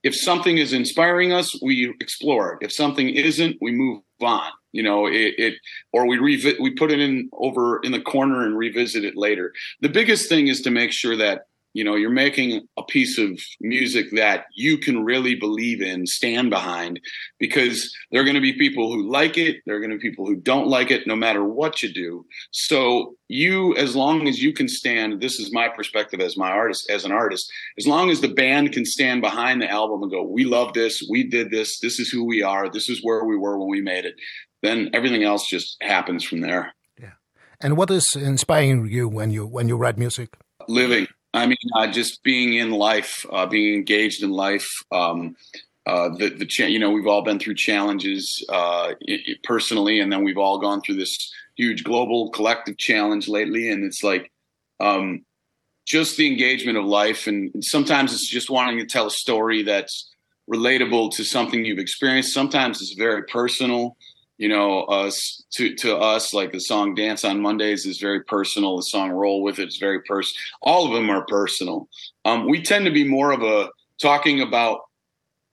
if 0.05 0.15
something 0.15 0.59
is 0.59 0.73
inspiring 0.73 1.33
us 1.33 1.59
we 1.63 1.95
explore 1.99 2.53
it. 2.53 2.59
If 2.67 2.73
something 2.73 3.09
isn't 3.09 3.57
we 3.61 3.73
move 3.73 4.03
on 4.21 4.51
you 4.73 4.83
know 4.83 5.07
it 5.07 5.35
it 5.39 5.55
or 5.95 6.07
we 6.07 6.19
revi 6.19 6.61
we 6.61 6.75
put 6.75 6.93
it 6.93 7.01
in 7.01 7.31
over 7.33 7.81
in 7.85 7.93
the 7.93 8.03
corner 8.03 8.45
and 8.45 8.59
revisit 8.59 9.03
it 9.03 9.17
later. 9.17 9.55
The 9.81 9.89
biggest 9.89 10.29
thing 10.29 10.49
is 10.49 10.61
to 10.63 10.71
make 10.71 10.93
sure 10.93 11.17
that 11.17 11.45
you 11.79 11.85
know 11.85 11.95
you're 11.95 12.11
making 12.11 12.67
a 12.77 12.83
piece 12.83 13.19
of 13.19 13.31
music 13.61 14.07
that 14.13 14.47
you 14.55 14.77
can 14.79 15.05
really 15.05 15.35
believe 15.35 15.81
in 15.81 16.07
stand 16.07 16.51
behind 16.51 17.01
because 17.39 17.95
there're 18.11 18.25
going 18.25 18.35
to 18.35 18.49
be 18.49 18.53
people 18.53 18.93
who 18.93 19.09
like 19.09 19.39
it 19.39 19.57
there're 19.65 19.81
going 19.81 19.93
to 19.93 19.97
be 19.97 20.11
people 20.11 20.27
who 20.27 20.37
don't 20.37 20.67
like 20.67 20.91
it 20.91 21.07
no 21.07 21.15
matter 21.15 21.45
what 21.45 21.83
you 21.83 21.93
do. 21.93 22.25
So 22.51 23.15
you 23.29 23.77
as 23.77 23.95
long 23.95 24.27
as 24.27 24.43
you 24.43 24.53
can 24.53 24.69
stand 24.69 25.21
this 25.21 25.39
is 25.39 25.53
my 25.53 25.69
perspective 25.69 26.21
as 26.21 26.37
my 26.37 26.51
artist 26.51 26.91
as 26.91 27.05
an 27.05 27.13
artist 27.13 27.49
as 27.79 27.87
long 27.87 28.11
as 28.11 28.21
the 28.21 28.35
band 28.43 28.73
can 28.73 28.85
stand 28.85 29.21
behind 29.21 29.63
the 29.63 29.71
album 29.71 30.03
and 30.03 30.11
go 30.11 30.23
we 30.23 30.45
love 30.45 30.73
this 30.73 31.07
we 31.11 31.23
did 31.23 31.51
this 31.51 31.79
this 31.81 32.01
is 32.01 32.09
who 32.09 32.25
we 32.25 32.43
are 32.43 32.71
this 32.71 32.89
is 32.89 33.01
where 33.03 33.25
we 33.25 33.37
were 33.37 33.59
when 33.59 33.69
we 33.69 33.83
made 33.83 34.05
it 34.05 34.15
then 34.63 34.91
everything 34.93 35.23
else 35.23 35.47
just 35.47 35.77
happens 35.81 36.25
from 36.25 36.41
there. 36.41 36.75
Yeah. 36.99 37.13
And 37.61 37.77
what 37.77 37.91
is 37.91 38.05
inspiring 38.17 38.89
you 38.89 39.09
when 39.09 39.31
you 39.31 39.47
when 39.47 39.69
you 39.69 39.77
write 39.77 39.99
music? 39.99 40.37
Living. 40.69 41.07
I 41.35 41.47
mean, 41.47 41.57
uh, 41.77 41.87
just 41.89 42.23
being 42.23 42.55
in 42.55 42.71
life, 42.71 43.27
uh, 43.31 43.47
being 43.47 43.75
engaged 43.75 44.23
in 44.23 44.31
life, 44.31 44.69
um, 44.91 45.37
uh, 45.87 46.11
the, 46.11 46.31
the, 46.31 46.71
you 46.71 46.79
know, 46.79 46.91
we've 46.91 47.07
all 47.07 47.23
been 47.23 47.39
through 47.39 47.55
challenges, 47.55 48.45
uh, 48.49 48.93
personally, 49.45 50.01
and 50.01 50.13
then 50.13 50.25
we've 50.25 50.39
all 50.39 50.59
gone 50.59 50.81
through 50.81 50.97
this 50.97 51.33
huge 51.57 51.85
global 51.85 52.31
collective 52.31 52.79
challenge 52.79 53.29
lately. 53.29 53.71
And 53.71 53.85
it's 53.85 54.03
like, 54.03 54.31
um, 54.81 55.25
just 55.87 56.17
the 56.17 56.27
engagement 56.27 56.77
of 56.77 56.85
life. 56.85 57.27
And, 57.27 57.51
and 57.55 57.65
sometimes 57.65 58.13
it's 58.13 58.29
just 58.29 58.51
wanting 58.51 58.79
to 58.79 58.87
tell 58.87 59.07
a 59.07 59.11
story 59.11 59.63
that's 59.63 60.15
relatable 60.51 61.13
to 61.13 61.25
something 61.25 61.65
you've 61.65 61.79
experienced. 61.79 62.35
Sometimes 62.35 62.81
it's 62.81 62.95
very 62.95 63.25
personal 63.25 63.97
you 64.39 64.49
know 64.49 64.85
us 64.85 65.45
to 65.51 65.75
to 65.75 65.97
us 65.97 66.33
like 66.33 66.53
the 66.53 66.61
song 66.61 66.95
dance 66.95 67.25
on 67.25 67.41
mondays 67.41 67.85
is 67.85 67.99
very 67.99 68.23
personal. 68.25 68.77
The 68.77 68.85
song 68.85 69.11
roll 69.11 69.43
with 69.43 69.59
it's 69.59 69.79
very 69.79 70.01
personal 70.03 70.39
all 70.63 70.87
of 70.87 70.93
them 70.93 71.11
are 71.11 71.25
personal. 71.27 71.89
Um 72.25 72.49
we 72.49 72.63
tend 72.63 72.87
to 72.87 72.91
be 72.91 73.05
more 73.05 73.33
of 73.33 73.43
a 73.43 73.69
talking 74.01 74.41
about 74.41 74.81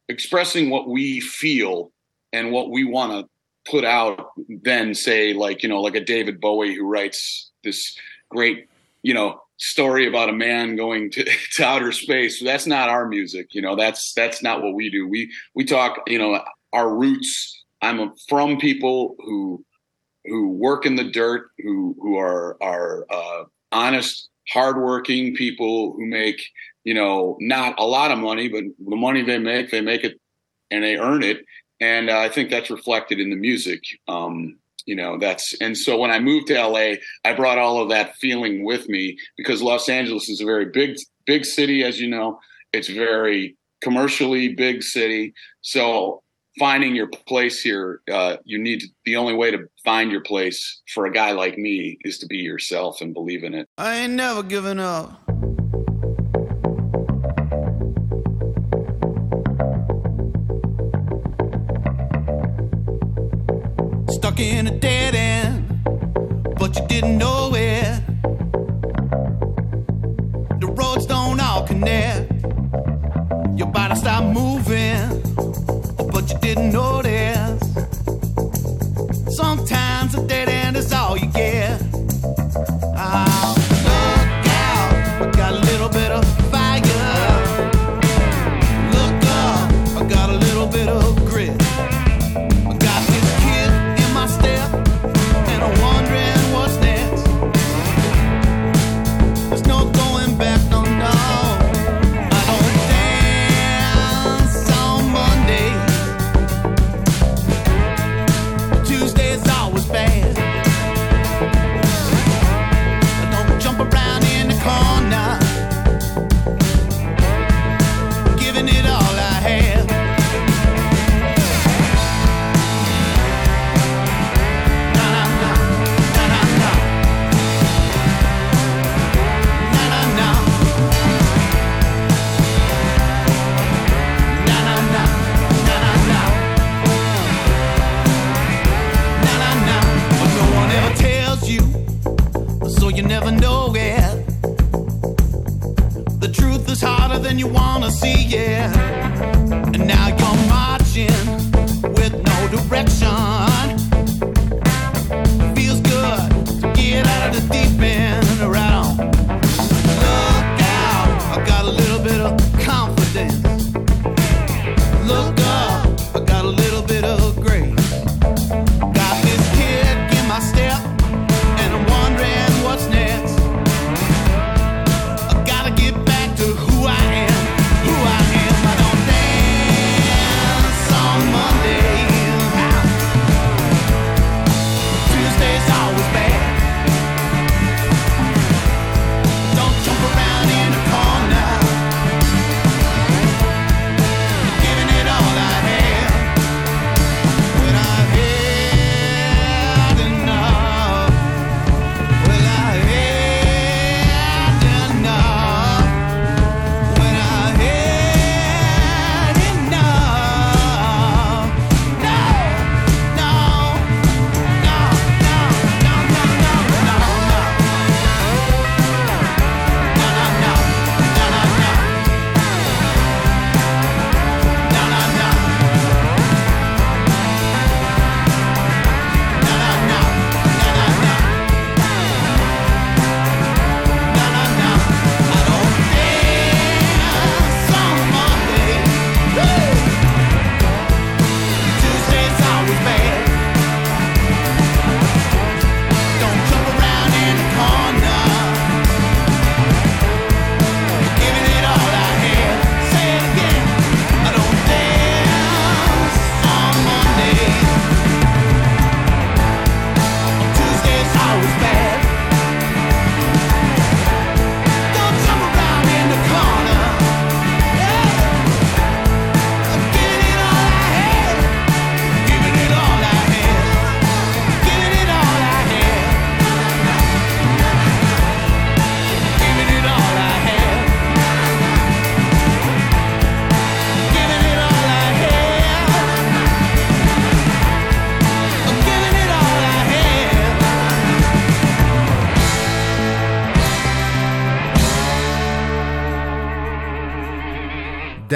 expressing 0.07 0.69
what 0.69 0.87
we 0.87 1.19
feel 1.19 1.91
and 2.31 2.51
what 2.51 2.69
we 2.69 2.83
want 2.83 3.11
to 3.11 3.29
put 3.69 3.83
out 3.83 4.29
then 4.47 4.93
say 4.93 5.33
like 5.33 5.63
you 5.63 5.69
know 5.69 5.81
like 5.81 5.95
a 5.95 6.03
david 6.05 6.39
bowie 6.39 6.75
who 6.75 6.87
writes 6.87 7.49
this 7.63 7.97
great 8.29 8.67
you 9.01 9.13
know 9.13 9.41
story 9.57 10.05
about 10.05 10.29
a 10.29 10.33
man 10.33 10.75
going 10.75 11.09
to, 11.09 11.23
to 11.53 11.65
outer 11.65 11.91
space. 11.91 12.39
So 12.39 12.45
that's 12.45 12.67
not 12.67 12.89
our 12.89 13.07
music 13.07 13.47
you 13.53 13.61
know 13.61 13.75
that's 13.75 14.13
that's 14.13 14.43
not 14.43 14.61
what 14.61 14.75
we 14.75 14.89
do. 14.89 15.07
We 15.07 15.31
we 15.55 15.65
talk 15.65 16.01
you 16.07 16.19
know 16.19 16.43
our 16.71 16.93
roots 16.93 17.64
I'm 17.85 18.13
from 18.27 18.57
people 18.57 19.15
who 19.19 19.63
who 20.25 20.49
work 20.49 20.85
in 20.85 20.95
the 20.95 21.03
dirt, 21.03 21.49
who 21.59 21.95
who 21.99 22.17
are 22.17 22.57
are 22.61 23.05
uh 23.09 23.43
honest, 23.71 24.29
hardworking 24.49 25.35
people 25.35 25.93
who 25.93 26.05
make, 26.05 26.41
you 26.83 26.93
know, 26.93 27.37
not 27.39 27.75
a 27.79 27.85
lot 27.85 28.11
of 28.11 28.17
money, 28.17 28.47
but 28.47 28.63
the 28.87 28.95
money 28.95 29.21
they 29.21 29.37
make, 29.37 29.71
they 29.71 29.81
make 29.81 30.03
it 30.03 30.19
and 30.71 30.83
they 30.83 30.97
earn 30.97 31.23
it. 31.23 31.45
And 31.79 32.09
uh, 32.09 32.19
I 32.19 32.29
think 32.29 32.49
that's 32.49 32.69
reflected 32.69 33.19
in 33.19 33.29
the 33.29 33.35
music. 33.35 33.81
Um 34.07 34.57
you 34.85 34.95
know 34.95 35.17
that's 35.17 35.55
and 35.61 35.77
so 35.77 35.97
when 35.97 36.11
i 36.11 36.19
moved 36.19 36.47
to 36.47 36.67
la 36.67 36.93
i 37.25 37.33
brought 37.35 37.57
all 37.57 37.81
of 37.81 37.89
that 37.89 38.15
feeling 38.17 38.63
with 38.63 38.87
me 38.87 39.17
because 39.35 39.61
los 39.61 39.89
angeles 39.89 40.29
is 40.29 40.41
a 40.41 40.45
very 40.45 40.65
big 40.65 40.95
big 41.25 41.43
city 41.43 41.83
as 41.83 41.99
you 41.99 42.07
know 42.07 42.39
it's 42.71 42.87
very 42.87 43.57
commercially 43.81 44.53
big 44.53 44.83
city 44.83 45.33
so 45.61 46.21
finding 46.57 46.95
your 46.95 47.07
place 47.07 47.61
here 47.61 48.01
uh 48.11 48.37
you 48.45 48.57
need 48.57 48.79
to, 48.79 48.87
the 49.05 49.15
only 49.15 49.33
way 49.33 49.51
to 49.51 49.59
find 49.83 50.11
your 50.11 50.21
place 50.21 50.81
for 50.93 51.05
a 51.05 51.11
guy 51.11 51.31
like 51.31 51.57
me 51.57 51.97
is 52.01 52.17
to 52.19 52.27
be 52.27 52.37
yourself 52.37 53.01
and 53.01 53.13
believe 53.13 53.43
in 53.43 53.53
it. 53.53 53.67
I 53.77 53.97
ain't 53.97 54.13
never 54.13 54.43
given 54.43 54.79
up. 54.79 55.21
Stuck 64.09 64.39
in 64.39 64.67
a 64.67 64.79
dead 64.79 65.15
end 65.15 65.65
but 66.67 66.79
you 66.79 66.87
didn't 66.87 67.17
know 67.17 67.54
didn't 76.55 76.71
notice 76.71 77.14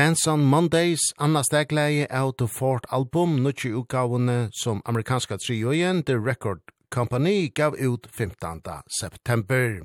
Dance 0.10 0.32
on 0.32 0.43
Mondays, 0.43 1.00
Anna 1.17 1.43
Stegleie 1.43 2.08
av 2.10 2.32
The 2.32 2.48
Fort 2.48 2.86
Album, 2.89 3.43
nutje 3.43 3.69
utgavene 3.69 4.50
som 4.52 4.82
amerikanska 4.86 5.38
trioen, 5.38 6.04
The 6.04 6.17
Record 6.17 6.60
Company 6.89 7.50
gav 7.50 7.76
ut 7.76 8.08
15. 8.12 8.62
september. 9.02 9.82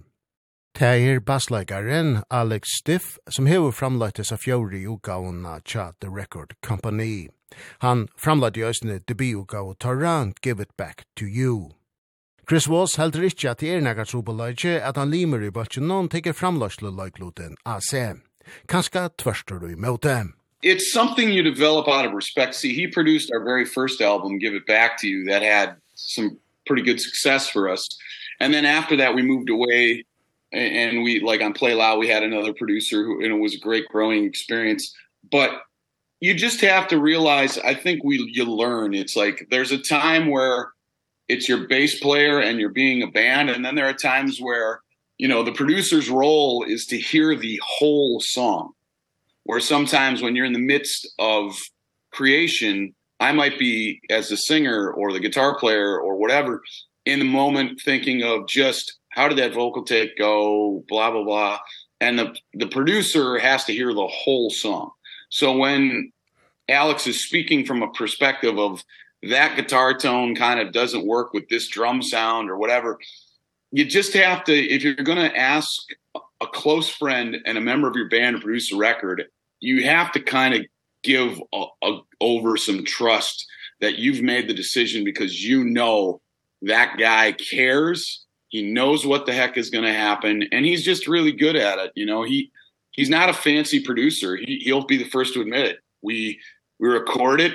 Teir 0.78 1.20
bassleikaren 1.20 2.22
Alex 2.30 2.68
Stiff, 2.80 3.18
som 3.28 3.46
hever 3.46 3.70
framleittes 3.70 4.32
av 4.32 4.40
fjori 4.40 4.86
utgavene 4.88 5.60
tja 5.60 5.92
The 6.00 6.08
Record 6.08 6.56
Company. 6.66 7.28
Han 7.84 8.08
framleitt 8.16 8.56
i 8.56 8.64
òsne 8.64 9.02
debutgave 9.04 9.76
Torran, 9.76 10.32
Give 10.42 10.62
It 10.62 10.76
Back 10.76 11.04
to 11.16 11.26
You. 11.26 11.74
Chris 12.48 12.68
Walls 12.68 12.96
heldur 12.96 13.28
ikkje 13.28 13.50
at 13.50 13.60
det 13.60 13.76
er 13.76 13.84
nekka 13.84 14.08
trobeleitje 14.08 14.80
at 14.80 14.96
han 14.96 15.12
limer 15.12 15.44
i 15.44 15.52
bøtjen 15.52 15.84
noen 15.84 16.08
teker 16.08 16.32
framleisle 16.32 16.96
leikloten 16.96 17.60
AC. 17.66 17.92
Kanska 18.68 19.08
tvørstur 19.18 19.58
du 19.58 19.66
imot 19.66 20.02
dem. 20.02 20.34
It's 20.62 20.92
something 20.92 21.30
you 21.30 21.42
develop 21.42 21.88
out 21.88 22.06
of 22.06 22.14
respect. 22.14 22.54
See, 22.54 22.72
he 22.72 22.86
produced 22.86 23.30
our 23.32 23.44
very 23.44 23.66
first 23.66 24.00
album, 24.00 24.38
Give 24.38 24.54
It 24.54 24.66
Back 24.66 24.98
to 25.00 25.06
You, 25.06 25.24
that 25.24 25.42
had 25.42 25.76
some 25.94 26.38
pretty 26.66 26.82
good 26.82 27.00
success 27.00 27.50
for 27.50 27.68
us. 27.68 27.86
And 28.40 28.54
then 28.54 28.64
after 28.64 28.96
that, 28.96 29.14
we 29.14 29.22
moved 29.22 29.50
away 29.50 30.04
and 30.54 31.02
we 31.02 31.20
like 31.20 31.42
on 31.42 31.52
Play 31.52 31.74
Loud 31.74 31.98
we 31.98 32.08
had 32.08 32.22
another 32.22 32.52
producer 32.52 33.02
who 33.04 33.22
and 33.22 33.32
it 33.32 33.38
was 33.38 33.54
a 33.54 33.58
great 33.58 33.88
growing 33.88 34.24
experience 34.24 34.94
but 35.30 35.62
you 36.20 36.34
just 36.34 36.60
have 36.60 36.88
to 36.88 36.98
realize 36.98 37.58
I 37.58 37.74
think 37.74 38.04
we 38.04 38.18
you 38.32 38.44
learn 38.44 38.94
it's 38.94 39.16
like 39.16 39.48
there's 39.50 39.72
a 39.72 39.78
time 39.78 40.30
where 40.30 40.70
it's 41.28 41.48
your 41.48 41.66
bass 41.66 41.98
player 41.98 42.40
and 42.40 42.60
you're 42.60 42.70
being 42.70 43.02
a 43.02 43.08
band 43.08 43.50
and 43.50 43.64
then 43.64 43.74
there 43.74 43.88
are 43.88 43.94
times 43.94 44.40
where 44.40 44.80
you 45.24 45.28
know 45.28 45.42
the 45.42 45.52
producer's 45.52 46.10
role 46.10 46.66
is 46.68 46.84
to 46.84 46.98
hear 46.98 47.34
the 47.34 47.58
whole 47.64 48.20
song. 48.20 48.72
Where 49.44 49.58
sometimes 49.58 50.20
when 50.20 50.36
you're 50.36 50.44
in 50.44 50.52
the 50.52 50.58
midst 50.58 51.08
of 51.18 51.56
creation 52.12 52.94
i 53.20 53.32
might 53.32 53.58
be 53.58 54.00
as 54.10 54.30
a 54.30 54.36
singer 54.36 54.92
or 54.92 55.12
the 55.12 55.18
guitar 55.18 55.58
player 55.58 55.98
or 55.98 56.16
whatever 56.16 56.62
in 57.06 57.18
the 57.20 57.24
moment 57.24 57.80
thinking 57.82 58.22
of 58.22 58.46
just 58.46 58.98
how 59.12 59.26
did 59.26 59.38
that 59.38 59.54
vocal 59.54 59.82
take 59.82 60.16
go 60.18 60.84
blah 60.88 61.10
blah 61.10 61.24
blah. 61.24 61.58
And 62.02 62.18
the 62.18 62.36
the 62.52 62.66
producer 62.66 63.38
has 63.38 63.64
to 63.64 63.72
hear 63.72 63.94
the 63.94 64.06
whole 64.06 64.50
song. 64.50 64.90
So 65.30 65.56
when 65.56 66.12
alex 66.68 67.06
is 67.06 67.26
speaking 67.26 67.64
from 67.64 67.82
a 67.82 67.90
perspective 67.92 68.58
of 68.58 68.84
that 69.22 69.56
guitar 69.56 69.96
tone 69.96 70.34
kind 70.34 70.60
of 70.60 70.74
doesn't 70.74 71.06
work 71.06 71.32
with 71.32 71.48
this 71.48 71.66
drum 71.68 72.02
sound 72.02 72.50
or 72.50 72.58
whatever 72.58 72.98
you 73.74 73.84
just 73.84 74.12
have 74.14 74.44
to 74.44 74.54
if 74.54 74.84
you're 74.84 74.94
going 74.94 75.18
to 75.18 75.36
ask 75.36 75.68
a 76.40 76.46
close 76.46 76.88
friend 76.88 77.38
and 77.44 77.58
a 77.58 77.60
member 77.60 77.88
of 77.88 77.96
your 77.96 78.08
band 78.08 78.36
to 78.36 78.42
produce 78.42 78.72
a 78.72 78.76
record, 78.76 79.24
you 79.58 79.82
have 79.84 80.12
to 80.12 80.20
kind 80.20 80.54
of 80.54 80.60
give 81.02 81.42
a, 81.52 81.64
a, 81.82 81.98
over 82.20 82.56
some 82.56 82.84
trust 82.84 83.44
that 83.80 83.98
you've 83.98 84.22
made 84.22 84.48
the 84.48 84.54
decision 84.54 85.02
because 85.02 85.44
you 85.44 85.64
know 85.64 86.20
that 86.62 86.98
guy 87.00 87.32
cares. 87.32 88.24
He 88.46 88.62
knows 88.62 89.04
what 89.04 89.26
the 89.26 89.32
heck 89.32 89.58
is 89.58 89.70
going 89.70 89.84
to 89.84 89.92
happen 89.92 90.44
and 90.52 90.64
he's 90.64 90.84
just 90.84 91.08
really 91.08 91.32
good 91.32 91.56
at 91.56 91.80
it. 91.80 91.90
You 91.96 92.06
know, 92.06 92.22
he 92.22 92.52
he's 92.92 93.10
not 93.10 93.28
a 93.28 93.34
fancy 93.34 93.80
producer. 93.80 94.36
He 94.36 94.60
he'll 94.62 94.86
be 94.86 94.98
the 94.98 95.10
first 95.10 95.34
to 95.34 95.40
admit 95.40 95.66
it. 95.66 95.78
We 96.00 96.38
we 96.78 96.88
record 96.90 97.40
it 97.40 97.54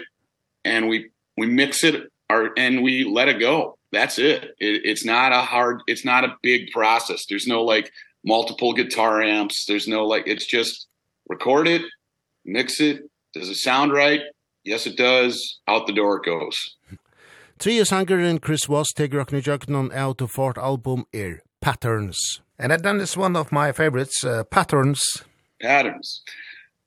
and 0.65 0.89
we 0.89 1.11
we 1.37 1.47
mix 1.47 1.85
it 1.85 2.11
our, 2.29 2.49
and 2.57 2.83
we 2.83 3.05
let 3.05 3.29
it 3.29 3.39
go 3.39 3.78
that's 3.91 4.19
it. 4.19 4.55
it 4.59 4.81
it's 4.85 5.05
not 5.05 5.31
a 5.31 5.41
hard 5.41 5.81
it's 5.87 6.05
not 6.05 6.23
a 6.23 6.35
big 6.41 6.71
process. 6.71 7.25
There's 7.27 7.47
no 7.47 7.63
like 7.63 7.91
multiple 8.23 8.73
guitar 8.73 9.21
amps. 9.21 9.65
There's 9.65 9.87
no 9.87 10.05
like 10.05 10.23
it's 10.27 10.45
just 10.45 10.87
record 11.27 11.67
it 11.67 11.83
mix 12.45 12.79
it. 12.79 13.09
Does 13.33 13.49
it 13.49 13.55
sound 13.55 13.91
right? 13.93 14.21
Yes 14.63 14.85
it 14.85 14.97
does. 14.97 15.59
Out 15.67 15.87
the 15.87 15.93
door 15.93 16.17
it 16.17 16.25
goes. 16.25 16.75
Three 17.59 17.79
sangeren 17.79 18.41
Chris 18.41 18.69
Watts 18.69 18.93
teker 18.93 19.25
okne 19.25 19.75
on 19.75 19.91
out 19.93 20.21
of 20.21 20.31
fort 20.31 20.57
album 20.57 21.05
er 21.13 21.41
Patterns. 21.61 22.41
And 22.57 22.73
I've 22.73 22.81
done 22.81 22.97
this 22.97 23.17
one 23.17 23.35
of 23.35 23.51
my 23.51 23.71
favorites 23.71 24.23
uh, 24.23 24.43
Patterns. 24.43 25.01
Patterns. 25.61 26.21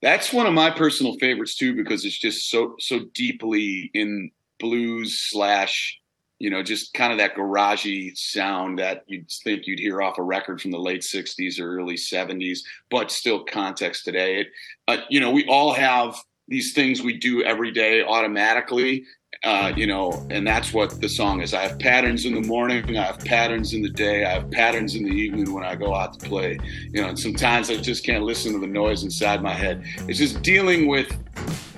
That's 0.02 0.32
one 0.32 0.46
of 0.46 0.52
my 0.52 0.70
personal 0.70 1.16
favorites 1.18 1.56
too 1.56 1.74
because 1.74 2.04
it's 2.04 2.18
just 2.18 2.50
so 2.50 2.74
so 2.78 3.00
deeply 3.14 3.90
in 3.94 4.30
blues 4.58 5.14
slash 5.30 5.98
you 6.42 6.50
know 6.50 6.60
just 6.60 6.92
kind 6.92 7.12
of 7.12 7.18
that 7.18 7.36
garagey 7.36 8.18
sound 8.18 8.80
that 8.80 9.04
you'd 9.06 9.30
think 9.44 9.64
you'd 9.64 9.78
hear 9.78 10.02
off 10.02 10.18
a 10.18 10.22
record 10.22 10.60
from 10.60 10.72
the 10.72 10.78
late 10.78 11.02
60s 11.02 11.60
or 11.60 11.78
early 11.78 11.94
70s 11.94 12.58
but 12.90 13.12
still 13.12 13.44
context 13.44 14.04
today. 14.04 14.40
It, 14.40 14.48
uh, 14.88 14.96
you 15.08 15.20
know 15.20 15.30
we 15.30 15.46
all 15.46 15.72
have 15.72 16.16
these 16.48 16.72
things 16.72 17.00
we 17.00 17.16
do 17.16 17.44
every 17.44 17.70
day 17.70 18.02
automatically 18.02 19.04
uh 19.44 19.72
you 19.76 19.86
know 19.86 20.26
and 20.30 20.44
that's 20.44 20.72
what 20.74 21.00
the 21.00 21.08
song 21.08 21.42
is. 21.42 21.54
I 21.54 21.62
have 21.62 21.78
patterns 21.78 22.24
in 22.24 22.34
the 22.34 22.46
morning 22.48 22.98
i 22.98 23.04
have 23.04 23.20
patterns 23.20 23.72
in 23.72 23.80
the 23.80 23.90
day 23.90 24.24
i 24.24 24.30
have 24.30 24.50
patterns 24.50 24.96
in 24.96 25.04
the 25.04 25.12
evening 25.12 25.54
when 25.54 25.62
i 25.62 25.76
go 25.76 25.94
out 25.94 26.18
to 26.18 26.28
play. 26.28 26.58
You 26.90 27.02
know 27.02 27.08
and 27.08 27.18
sometimes 27.18 27.70
i 27.70 27.76
just 27.76 28.04
can't 28.04 28.24
listen 28.24 28.52
to 28.54 28.58
the 28.58 28.66
noise 28.66 29.04
inside 29.04 29.42
my 29.42 29.54
head. 29.54 29.84
It's 30.08 30.18
just 30.18 30.42
dealing 30.42 30.88
with 30.88 31.08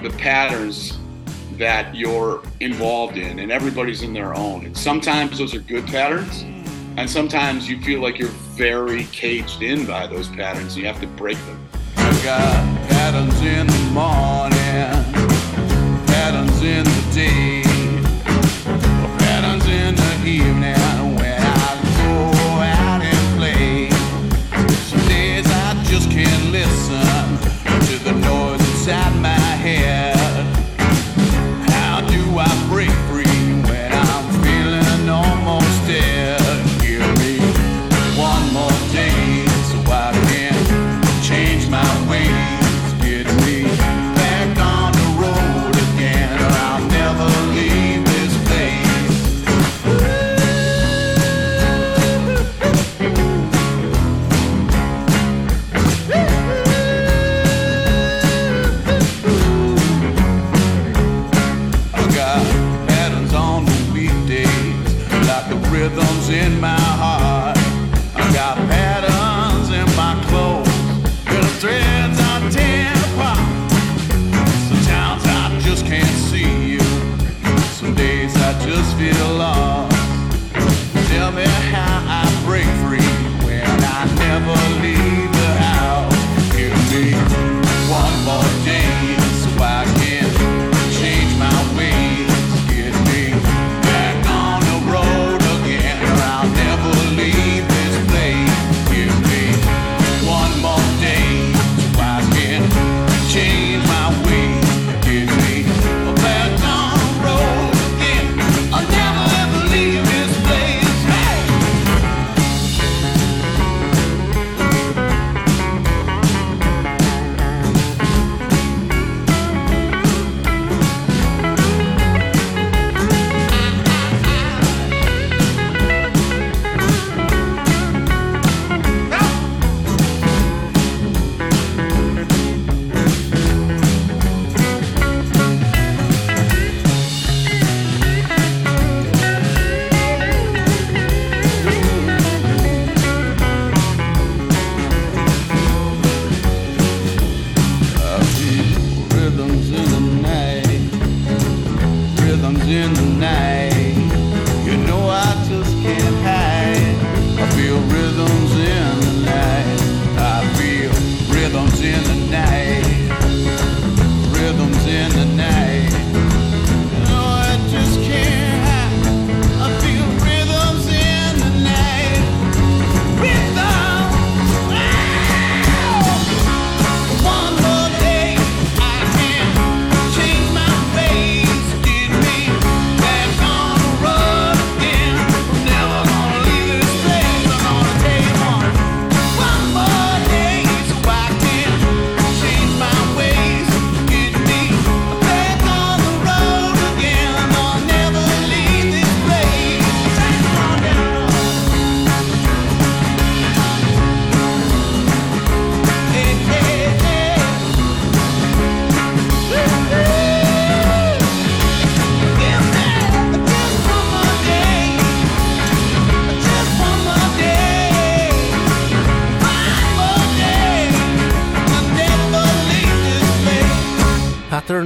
the 0.02 0.10
patterns 0.10 0.98
that 1.58 1.94
you're 1.94 2.42
involved 2.60 3.16
in 3.16 3.38
and 3.38 3.50
everybody's 3.50 4.02
in 4.02 4.12
their 4.12 4.34
own. 4.34 4.66
And 4.66 4.76
sometimes 4.76 5.38
those 5.38 5.54
are 5.54 5.60
good 5.60 5.86
patterns 5.86 6.44
and 6.96 7.10
sometimes 7.10 7.68
you 7.68 7.80
feel 7.80 8.00
like 8.00 8.18
you're 8.18 8.28
very 8.54 9.04
caged 9.06 9.62
in 9.62 9.84
by 9.84 10.06
those 10.06 10.28
patterns. 10.28 10.76
You 10.76 10.86
have 10.86 11.00
to 11.00 11.08
break 11.08 11.38
them. 11.38 11.68
I 11.96 12.22
got 12.22 12.88
patterns 12.88 13.40
in 13.40 13.66
the 13.66 13.90
morning, 13.90 15.12
patterns 16.06 16.62
in 16.62 16.84
the 16.84 17.10
day, 17.12 17.62
patterns 19.18 19.66
in 19.66 19.96
the 19.96 20.24
evening 20.24 21.16
when 21.16 21.42
I 21.42 21.80
go 21.98 22.60
out 22.62 23.02
and 23.02 23.38
play. 23.38 23.90
Some 24.84 25.08
days 25.08 25.46
I 25.46 25.82
just 25.88 26.08
can't 26.10 26.52
listen 26.52 27.38
to 27.88 28.04
the 28.04 28.12
noise 28.12 28.60
inside 28.60 29.20
my 29.20 29.33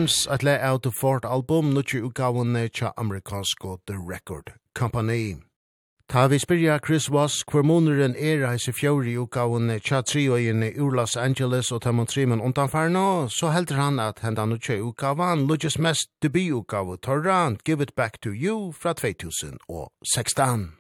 Times 0.09 0.27
at 0.31 0.43
le 0.43 0.59
out 0.63 0.83
the 0.85 0.91
fourth 0.91 1.25
album, 1.25 1.75
nutje 1.75 2.01
utgavene 2.01 2.71
tja 2.71 2.93
amerikansko 2.97 3.79
The 3.87 3.99
Record 3.99 4.55
Company. 4.73 5.37
Ta 6.09 6.27
vi 6.27 6.39
spyrja 6.39 6.81
Chris 6.81 7.09
Voss 7.09 7.45
hver 7.45 7.63
måneren 7.63 8.15
er 8.17 8.47
heis 8.47 8.69
i 8.69 8.73
fjori 8.73 9.19
utgavene 9.21 9.77
tja 9.85 10.01
trioene 10.01 10.73
ur 10.81 10.97
Los 10.97 11.15
Angeles 11.17 11.71
og 11.73 11.83
Tamon 11.83 12.07
Trimen 12.07 12.41
undanfarno, 12.41 13.29
så 13.29 13.51
heldur 13.53 13.77
han 13.77 14.01
at 14.01 14.23
henda 14.25 14.47
nutje 14.47 14.81
utgavan 14.81 15.47
lutjes 15.47 15.79
mest 15.79 16.09
debututgave 16.23 16.97
torra 17.03 17.55
Give 17.65 17.83
It 17.83 17.95
Back 17.95 18.21
to 18.23 18.31
You 18.31 18.73
fra 18.73 18.95
2016. 18.95 20.73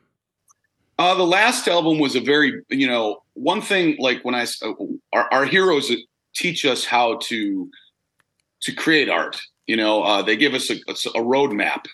Uh, 0.99 1.14
the 1.14 1.27
last 1.27 1.69
album 1.69 1.99
was 1.99 2.17
a 2.17 2.21
very, 2.21 2.62
you 2.71 2.87
know, 2.87 3.23
one 3.35 3.61
thing 3.61 3.97
like 3.99 4.25
when 4.25 4.35
I, 4.35 4.47
uh, 4.62 4.73
our, 5.12 5.29
our 5.31 5.45
heroes 5.45 5.93
teach 6.35 6.64
us 6.64 6.87
how 6.87 7.19
to 7.29 7.69
to 8.62 8.73
create 8.73 9.09
art 9.09 9.40
you 9.66 9.77
know 9.77 10.03
uh 10.03 10.23
they 10.23 10.37
give 10.37 10.55
us 10.55 10.71
a 10.71 10.75
a 10.75 11.23
roadmap 11.23 11.85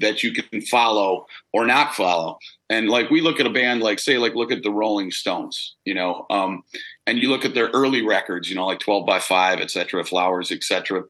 that 0.00 0.22
you 0.22 0.32
can 0.32 0.60
follow 0.62 1.26
or 1.52 1.66
not 1.66 1.94
follow. 1.96 2.38
And 2.70 2.88
like 2.88 3.10
we 3.10 3.20
look 3.20 3.40
at 3.40 3.46
a 3.46 3.50
band 3.50 3.82
like 3.82 3.98
say 3.98 4.16
like 4.16 4.34
look 4.34 4.52
at 4.52 4.62
the 4.62 4.70
Rolling 4.70 5.10
Stones 5.10 5.76
you 5.84 5.94
know 5.94 6.26
um 6.30 6.62
and 7.06 7.18
you 7.18 7.28
look 7.28 7.44
at 7.44 7.54
their 7.54 7.68
early 7.68 8.02
records 8.02 8.48
you 8.48 8.54
know 8.54 8.66
like 8.66 8.78
12 8.78 9.04
by 9.04 9.18
5 9.18 9.60
etc 9.60 10.04
flowers 10.04 10.50
etc 10.50 11.02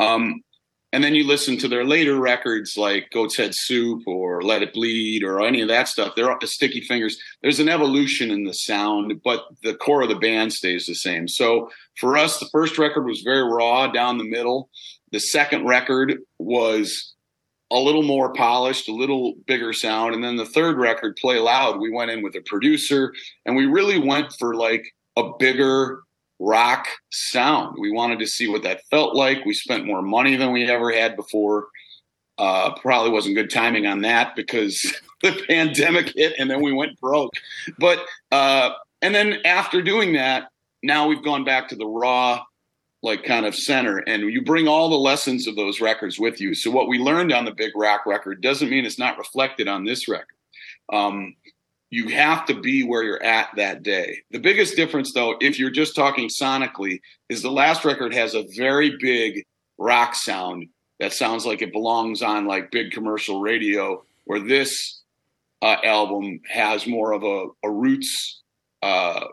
um 0.00 0.42
and 0.92 1.04
then 1.04 1.14
you 1.14 1.26
listen 1.26 1.58
to 1.58 1.68
their 1.68 1.84
later 1.84 2.18
records 2.18 2.76
like 2.76 3.10
Goat's 3.12 3.36
Head 3.36 3.54
Soup 3.54 4.02
or 4.06 4.42
Let 4.42 4.62
It 4.62 4.72
Bleed 4.72 5.22
or 5.22 5.40
any 5.42 5.60
of 5.60 5.68
that 5.68 5.88
stuff. 5.88 6.14
They're 6.16 6.34
the 6.40 6.46
Sticky 6.46 6.80
Fingers. 6.80 7.18
There's 7.42 7.60
an 7.60 7.68
evolution 7.68 8.30
in 8.30 8.44
the 8.44 8.54
sound 8.54 9.20
but 9.22 9.44
the 9.62 9.74
core 9.74 10.02
of 10.02 10.08
the 10.08 10.16
band 10.16 10.52
stays 10.52 10.86
the 10.86 10.94
same. 10.94 11.28
So 11.28 11.70
for 11.98 12.16
us 12.16 12.38
the 12.38 12.48
first 12.50 12.78
record 12.78 13.04
was 13.04 13.20
very 13.20 13.42
raw 13.42 13.88
down 13.88 14.18
the 14.18 14.24
middle. 14.24 14.70
The 15.12 15.20
second 15.20 15.66
record 15.66 16.18
was 16.38 17.14
a 17.70 17.78
little 17.78 18.02
more 18.02 18.32
polished 18.32 18.88
a 18.88 18.94
little 18.94 19.34
bigger 19.46 19.74
sound. 19.74 20.14
And 20.14 20.24
then 20.24 20.36
the 20.36 20.46
third 20.46 20.78
record 20.78 21.16
Play 21.16 21.38
Loud 21.38 21.80
we 21.80 21.90
went 21.90 22.10
in 22.10 22.22
with 22.22 22.34
a 22.34 22.40
producer 22.40 23.12
and 23.44 23.56
we 23.56 23.66
really 23.66 23.98
went 23.98 24.32
for 24.38 24.54
like 24.54 24.86
a 25.18 25.32
bigger 25.38 26.02
rock 26.38 26.86
sound. 27.10 27.76
We 27.78 27.90
wanted 27.90 28.18
to 28.20 28.26
see 28.26 28.48
what 28.48 28.62
that 28.62 28.86
felt 28.90 29.14
like. 29.14 29.44
We 29.44 29.54
spent 29.54 29.86
more 29.86 30.02
money 30.02 30.36
than 30.36 30.52
we 30.52 30.68
ever 30.70 30.92
had 30.92 31.16
before. 31.16 31.68
Uh 32.36 32.72
probably 32.80 33.10
wasn't 33.10 33.34
good 33.34 33.50
timing 33.50 33.86
on 33.86 34.02
that 34.02 34.36
because 34.36 35.00
the 35.22 35.42
pandemic 35.48 36.12
hit 36.14 36.34
and 36.38 36.50
then 36.50 36.62
we 36.62 36.72
went 36.72 37.00
broke. 37.00 37.32
But 37.78 38.04
uh 38.30 38.70
and 39.02 39.14
then 39.14 39.38
after 39.44 39.82
doing 39.82 40.12
that, 40.14 40.50
now 40.82 41.08
we've 41.08 41.22
gone 41.22 41.44
back 41.44 41.68
to 41.68 41.76
the 41.76 41.86
raw 41.86 42.44
like 43.02 43.24
kind 43.24 43.46
of 43.46 43.54
center 43.54 43.98
and 43.98 44.22
you 44.22 44.42
bring 44.42 44.66
all 44.66 44.88
the 44.88 44.96
lessons 44.96 45.46
of 45.46 45.54
those 45.54 45.80
records 45.80 46.18
with 46.18 46.40
you. 46.40 46.52
So 46.52 46.70
what 46.70 46.88
we 46.88 46.98
learned 46.98 47.32
on 47.32 47.44
the 47.44 47.52
Big 47.52 47.70
Rock 47.76 48.06
record 48.06 48.40
doesn't 48.40 48.70
mean 48.70 48.84
it's 48.84 48.98
not 48.98 49.18
reflected 49.18 49.66
on 49.66 49.84
this 49.84 50.08
record. 50.08 50.26
Um 50.92 51.34
you 51.90 52.08
have 52.08 52.44
to 52.46 52.60
be 52.60 52.82
where 52.82 53.02
you're 53.02 53.22
at 53.22 53.48
that 53.56 53.82
day. 53.82 54.18
The 54.30 54.38
biggest 54.38 54.76
difference 54.76 55.12
though 55.12 55.36
if 55.40 55.58
you're 55.58 55.70
just 55.70 55.96
talking 55.96 56.28
sonically 56.28 57.00
is 57.28 57.42
the 57.42 57.50
last 57.50 57.84
record 57.84 58.14
has 58.14 58.34
a 58.34 58.46
very 58.56 58.96
big 59.00 59.44
rock 59.78 60.14
sound 60.14 60.68
that 61.00 61.12
sounds 61.12 61.46
like 61.46 61.62
it 61.62 61.72
belongs 61.72 62.22
on 62.22 62.46
like 62.46 62.70
big 62.70 62.92
commercial 62.92 63.40
radio 63.40 64.02
where 64.24 64.40
this 64.40 65.02
uh 65.62 65.76
album 65.84 66.40
has 66.48 66.86
more 66.86 67.12
of 67.12 67.22
a 67.22 67.46
a 67.64 67.70
roots 67.70 68.42
uh 68.82 69.24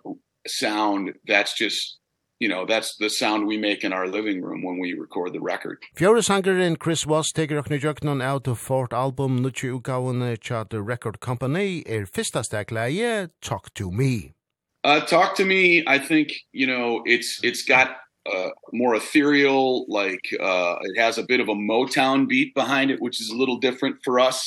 sound 0.47 1.13
that's 1.27 1.53
just 1.57 1.97
you 2.45 2.49
know 2.49 2.63
that's 2.63 2.95
the 2.97 3.09
sound 3.09 3.47
we 3.47 3.57
make 3.57 3.83
in 3.83 3.91
our 3.91 4.07
living 4.07 4.39
room 4.39 4.61
when 4.61 4.77
we 4.77 4.93
record 4.93 5.33
the 5.33 5.41
record. 5.41 5.79
Fjoris 5.97 6.27
Hanger 6.27 6.59
and 6.59 6.77
Chris 6.77 7.03
Was 7.03 7.31
taker 7.31 7.59
okni 7.59 8.07
on 8.07 8.21
out 8.21 8.47
of 8.47 8.59
Fort 8.59 8.93
album 8.93 9.39
Nuchi 9.43 9.67
Ukawan 9.75 10.39
cha 10.39 10.63
the 10.63 10.83
record 10.83 11.19
company 11.19 11.83
er 11.89 12.05
fista 12.05 12.43
stakleie 12.47 13.31
talk 13.41 13.73
to 13.73 13.91
me. 13.91 14.35
Uh 14.83 14.99
talk 14.99 15.35
to 15.37 15.43
me 15.43 15.83
I 15.87 15.97
think 15.97 16.33
you 16.51 16.67
know 16.67 17.01
it's 17.05 17.39
it's 17.41 17.63
got 17.63 17.87
uh 18.31 18.49
more 18.71 18.93
ethereal 18.93 19.87
like 19.87 20.25
uh 20.39 20.75
it 20.89 20.99
has 20.99 21.17
a 21.17 21.23
bit 21.23 21.39
of 21.39 21.49
a 21.49 21.55
Motown 21.55 22.27
beat 22.27 22.53
behind 22.53 22.91
it 22.91 23.01
which 23.01 23.19
is 23.19 23.31
a 23.31 23.35
little 23.35 23.57
different 23.57 23.95
for 24.03 24.19
us. 24.19 24.37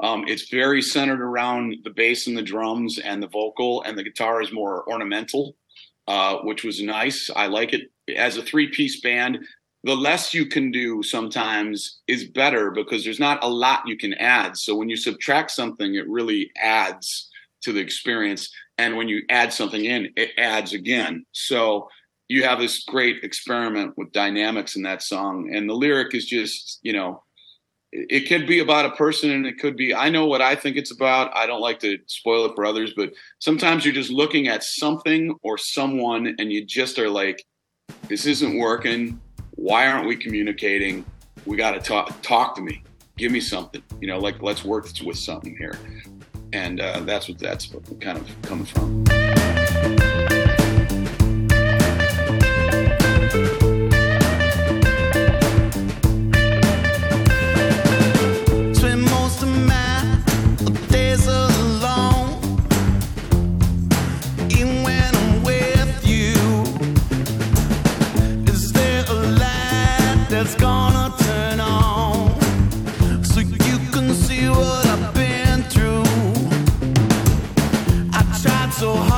Um 0.00 0.24
it's 0.28 0.50
very 0.50 0.82
centered 0.82 1.22
around 1.22 1.76
the 1.82 1.94
bass 2.02 2.26
and 2.26 2.36
the 2.36 2.48
drums 2.54 2.98
and 2.98 3.22
the 3.22 3.32
vocal 3.40 3.80
and 3.84 3.96
the 3.96 4.04
guitar 4.04 4.42
is 4.42 4.52
more 4.52 4.86
ornamental 4.86 5.56
uh 6.08 6.38
which 6.38 6.64
was 6.64 6.82
nice. 6.82 7.30
I 7.36 7.46
like 7.46 7.72
it. 7.72 7.92
As 8.16 8.36
a 8.36 8.42
three 8.42 8.68
piece 8.68 9.00
band 9.00 9.38
the 9.84 9.94
less 9.94 10.34
you 10.34 10.46
can 10.46 10.72
do 10.72 11.02
sometimes 11.02 12.00
is 12.08 12.24
better 12.24 12.72
because 12.72 13.04
there's 13.04 13.20
not 13.20 13.42
a 13.44 13.48
lot 13.48 13.86
you 13.86 13.96
can 13.96 14.12
add. 14.14 14.56
So 14.56 14.74
when 14.74 14.88
you 14.88 14.96
subtract 14.96 15.52
something 15.52 15.94
it 15.94 16.08
really 16.08 16.50
adds 16.56 17.30
to 17.62 17.72
the 17.72 17.80
experience. 17.80 18.50
And 18.76 18.96
when 18.96 19.08
you 19.08 19.22
add 19.30 19.52
something 19.52 19.84
in 19.84 20.12
it 20.16 20.30
adds 20.36 20.72
again. 20.72 21.24
So 21.32 21.88
you 22.28 22.44
have 22.44 22.58
this 22.58 22.84
great 22.84 23.24
experiment 23.24 23.94
with 23.96 24.12
dynamics 24.12 24.76
in 24.76 24.82
that 24.82 25.02
song. 25.02 25.50
And 25.54 25.68
the 25.68 25.74
lyric 25.74 26.14
is 26.14 26.26
just 26.26 26.80
you 26.82 26.92
know 26.92 27.22
it 27.92 28.28
could 28.28 28.46
be 28.46 28.58
about 28.58 28.86
a 28.86 28.90
person 28.90 29.30
and 29.30 29.46
it 29.46 29.58
could 29.58 29.76
be 29.76 29.94
I 29.94 30.10
know 30.10 30.26
what 30.26 30.42
I 30.42 30.54
think 30.54 30.76
it's 30.76 30.90
about. 30.90 31.34
I 31.36 31.46
don't 31.46 31.60
like 31.60 31.78
to 31.80 31.98
spoil 32.06 32.46
it 32.46 32.54
for 32.54 32.66
others, 32.66 32.92
but 32.94 33.12
sometimes 33.38 33.84
you're 33.84 33.94
just 33.94 34.10
looking 34.10 34.48
at 34.48 34.62
something 34.62 35.34
or 35.42 35.56
someone 35.56 36.34
and 36.38 36.52
you 36.52 36.64
just 36.64 36.98
are 36.98 37.08
like 37.08 37.44
this 38.08 38.26
isn't 38.26 38.58
working. 38.58 39.20
Why 39.54 39.86
aren't 39.86 40.06
we 40.06 40.16
communicating? 40.16 41.04
We 41.46 41.56
got 41.56 41.72
to 41.72 41.80
talk 41.80 42.20
talk 42.22 42.54
to 42.56 42.62
me. 42.62 42.82
Give 43.16 43.32
me 43.32 43.40
something. 43.40 43.82
You 44.00 44.08
know, 44.08 44.18
like 44.18 44.42
let's 44.42 44.64
work 44.64 44.86
with 45.04 45.18
something 45.18 45.56
here. 45.56 45.78
And 46.52 46.80
uh 46.80 47.00
that's 47.00 47.28
what 47.28 47.38
that's 47.38 47.74
kind 48.00 48.18
of 48.18 48.42
coming 48.42 48.66
from. 48.66 50.17
so 78.78 78.94
high 78.94 79.17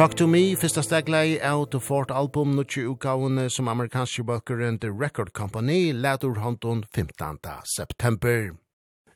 Talk 0.00 0.14
to 0.16 0.26
Me, 0.26 0.56
fyrsta 0.56 0.80
steglei 0.80 1.40
av 1.44 1.66
The 1.70 1.78
Fort 1.80 2.10
Album, 2.10 2.54
nutje 2.56 2.86
utgavene 2.88 3.50
som 3.52 3.66
amerikanske 3.68 4.22
bøkeren 4.24 4.78
The 4.80 4.88
Record 4.88 5.34
Company, 5.36 5.92
letur 5.92 6.38
hånden 6.40 6.86
15. 6.94 7.36
september. 7.76 8.54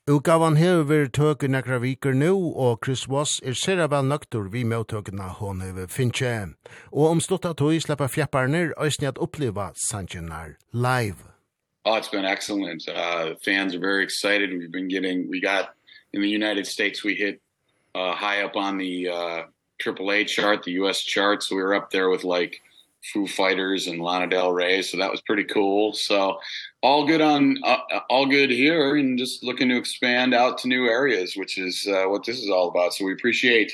Utgavan 0.05 0.59
hever 0.61 0.85
vært 0.91 1.14
tøk 1.16 1.47
i 1.47 1.49
nekra 1.49 1.78
viker 1.80 2.12
nu, 2.12 2.53
og 2.53 2.85
Chris 2.85 3.07
Voss 3.09 3.39
er 3.41 3.57
sera 3.57 3.87
vel 3.89 4.05
nøktur 4.11 4.51
vi 4.53 4.66
møttøkene 4.68 5.30
hon 5.39 5.64
hever 5.64 5.89
finche. 5.89 6.35
Og 6.93 7.14
om 7.14 7.24
stått 7.24 7.49
at 7.49 7.64
høy 7.64 7.80
slipper 7.80 8.12
fjepparner, 8.12 8.76
òsni 8.76 9.09
at 9.09 9.16
oppleva 9.16 9.70
sanjenar 9.89 10.59
live. 10.72 11.32
Oh, 11.87 11.97
it's 11.97 12.12
been 12.12 12.28
excellent. 12.28 12.85
Uh, 12.87 13.41
fans 13.41 13.74
are 13.74 13.80
very 13.80 14.05
excited. 14.05 14.53
We've 14.53 14.70
been 14.70 14.93
getting, 14.93 15.30
we 15.30 15.41
got, 15.41 15.72
in 16.12 16.20
the 16.20 16.28
United 16.28 16.66
States, 16.66 17.03
we 17.03 17.14
hit 17.14 17.41
uh, 17.95 18.12
high 18.12 18.43
up 18.45 18.55
on 18.55 18.76
the 18.76 19.09
uh, 19.09 19.45
AAA 19.85 20.26
chart, 20.26 20.62
the 20.62 20.72
US 20.72 21.01
chart, 21.01 21.43
so 21.43 21.57
we 21.57 21.62
were 21.62 21.74
up 21.74 21.91
there 21.91 22.09
with 22.09 22.24
like 22.24 22.61
Foo 23.12 23.26
Fighters 23.26 23.87
and 23.87 24.01
Lana 24.01 24.26
Del 24.26 24.53
Rey, 24.53 24.80
so 24.82 24.97
that 24.97 25.11
was 25.11 25.20
pretty 25.22 25.45
cool. 25.45 25.93
So 25.93 26.39
all 26.82 27.07
good 27.07 27.20
on 27.20 27.59
uh, 27.62 27.78
all 28.09 28.26
good 28.26 28.51
here 28.51 28.97
and 28.97 29.18
just 29.18 29.45
looking 29.45 29.68
to 29.68 29.76
expand 29.76 30.35
out 30.35 30.59
to 30.59 30.68
new 30.68 30.87
areas, 30.87 31.37
which 31.37 31.59
is 31.59 31.87
uh, 31.87 32.05
what 32.09 32.24
this 32.24 32.39
is 32.39 32.51
all 32.51 32.68
about. 32.68 32.95
So 32.95 33.05
we 33.05 33.12
appreciate 33.12 33.72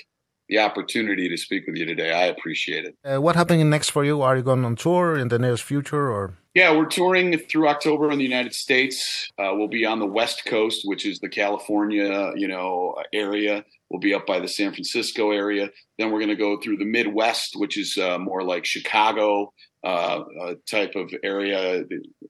the 0.51 0.59
opportunity 0.59 1.29
to 1.29 1.37
speak 1.37 1.67
with 1.67 1.77
you 1.77 1.87
today. 1.87 2.13
I 2.13 2.25
appreciate 2.25 2.85
it. 2.85 2.97
Uh, 3.05 3.21
what 3.21 3.37
happening 3.37 3.71
next 3.71 3.91
for 3.91 4.05
you? 4.05 4.21
Are 4.21 4.37
you 4.37 4.43
going 4.43 4.65
on 4.65 4.77
tour 4.77 5.17
in 5.17 5.29
the 5.29 5.39
near 5.39 5.57
future 5.57 6.11
or 6.11 6.35
Yeah, 6.55 6.77
we're 6.77 6.87
touring 6.87 7.39
through 7.49 7.69
October 7.69 8.11
in 8.11 8.19
the 8.19 8.25
United 8.25 8.55
States. 8.55 9.29
Uh 9.39 9.53
we'll 9.57 9.69
be 9.69 9.87
on 9.87 9.99
the 10.01 10.13
West 10.19 10.45
Coast, 10.45 10.81
which 10.85 11.07
is 11.07 11.19
the 11.21 11.29
California, 11.29 12.33
you 12.43 12.49
know, 12.49 12.97
area. 13.13 13.65
We'll 13.89 14.01
be 14.01 14.15
up 14.15 14.27
by 14.27 14.39
the 14.41 14.49
San 14.49 14.73
Francisco 14.73 15.31
area. 15.31 15.71
Then 15.99 16.11
we're 16.11 16.23
going 16.25 16.37
to 16.37 16.47
go 16.49 16.61
through 16.61 16.79
the 16.79 16.85
Midwest, 16.97 17.51
which 17.63 17.77
is 17.83 17.97
uh 17.97 18.19
more 18.19 18.43
like 18.43 18.65
Chicago, 18.65 19.53
uh, 19.85 20.19
uh 20.43 20.55
type 20.77 20.95
of 20.97 21.07
area. 21.23 21.85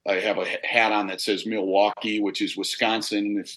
I 0.07 0.15
have 0.29 0.39
a 0.39 0.47
hat 0.75 0.93
on 0.93 1.07
that 1.09 1.21
says 1.21 1.47
Milwaukee, 1.47 2.21
which 2.27 2.41
is 2.43 2.57
Wisconsin. 2.57 3.25
If 3.45 3.51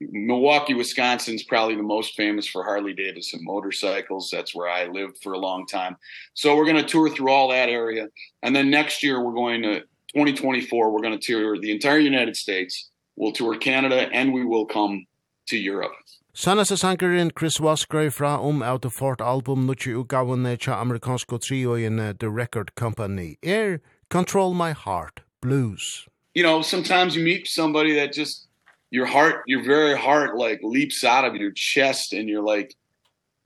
Milwaukee, 0.00 0.74
Wisconsin's 0.74 1.42
probably 1.42 1.74
the 1.74 1.82
most 1.82 2.14
famous 2.14 2.46
for 2.46 2.62
Harley 2.62 2.94
Davidson 2.94 3.40
motorcycles. 3.42 4.30
That's 4.30 4.54
where 4.54 4.68
I 4.68 4.86
lived 4.86 5.18
for 5.22 5.32
a 5.32 5.38
long 5.38 5.66
time. 5.66 5.96
So 6.34 6.56
we're 6.56 6.66
going 6.66 6.76
to 6.76 6.88
tour 6.88 7.08
through 7.08 7.30
all 7.30 7.48
that 7.48 7.68
area. 7.68 8.08
And 8.42 8.54
then 8.54 8.70
next 8.70 9.02
year 9.02 9.22
we're 9.22 9.34
going 9.34 9.62
to 9.62 9.80
2024 10.14 10.90
we're 10.90 11.02
going 11.02 11.18
to 11.18 11.26
tour 11.26 11.58
the 11.58 11.70
entire 11.70 11.98
United 11.98 12.36
States. 12.36 12.90
We'll 13.16 13.32
tour 13.32 13.56
Canada 13.56 14.08
and 14.12 14.32
we 14.32 14.44
will 14.44 14.66
come 14.66 15.06
to 15.48 15.58
Europe. 15.58 15.92
Sanasa 16.34 16.78
sankarin 16.78 17.34
Chris 17.34 17.58
Wasgrave 17.58 18.12
fra 18.12 18.40
om 18.40 18.62
out 18.62 18.84
of 18.84 18.92
fort 18.92 19.20
album 19.20 19.66
nutchi 19.66 19.92
ugavne 19.92 20.56
cha 20.58 20.82
amerikansko 20.82 21.40
trio 21.40 21.74
in 21.74 21.98
uh, 21.98 22.12
the 22.18 22.30
record 22.30 22.74
company. 22.76 23.38
Air 23.42 23.80
Control 24.08 24.54
My 24.54 24.72
Heart 24.72 25.22
Blues. 25.42 26.06
You 26.34 26.44
know, 26.44 26.62
sometimes 26.62 27.16
you 27.16 27.24
meet 27.24 27.48
somebody 27.48 27.94
that 27.96 28.12
just 28.12 28.47
your 28.90 29.06
heart 29.06 29.42
your 29.46 29.62
very 29.62 29.96
heart 29.96 30.36
like 30.36 30.60
leaps 30.62 31.04
out 31.04 31.24
of 31.24 31.36
your 31.36 31.52
chest 31.52 32.12
and 32.12 32.28
you're 32.28 32.42
like 32.42 32.74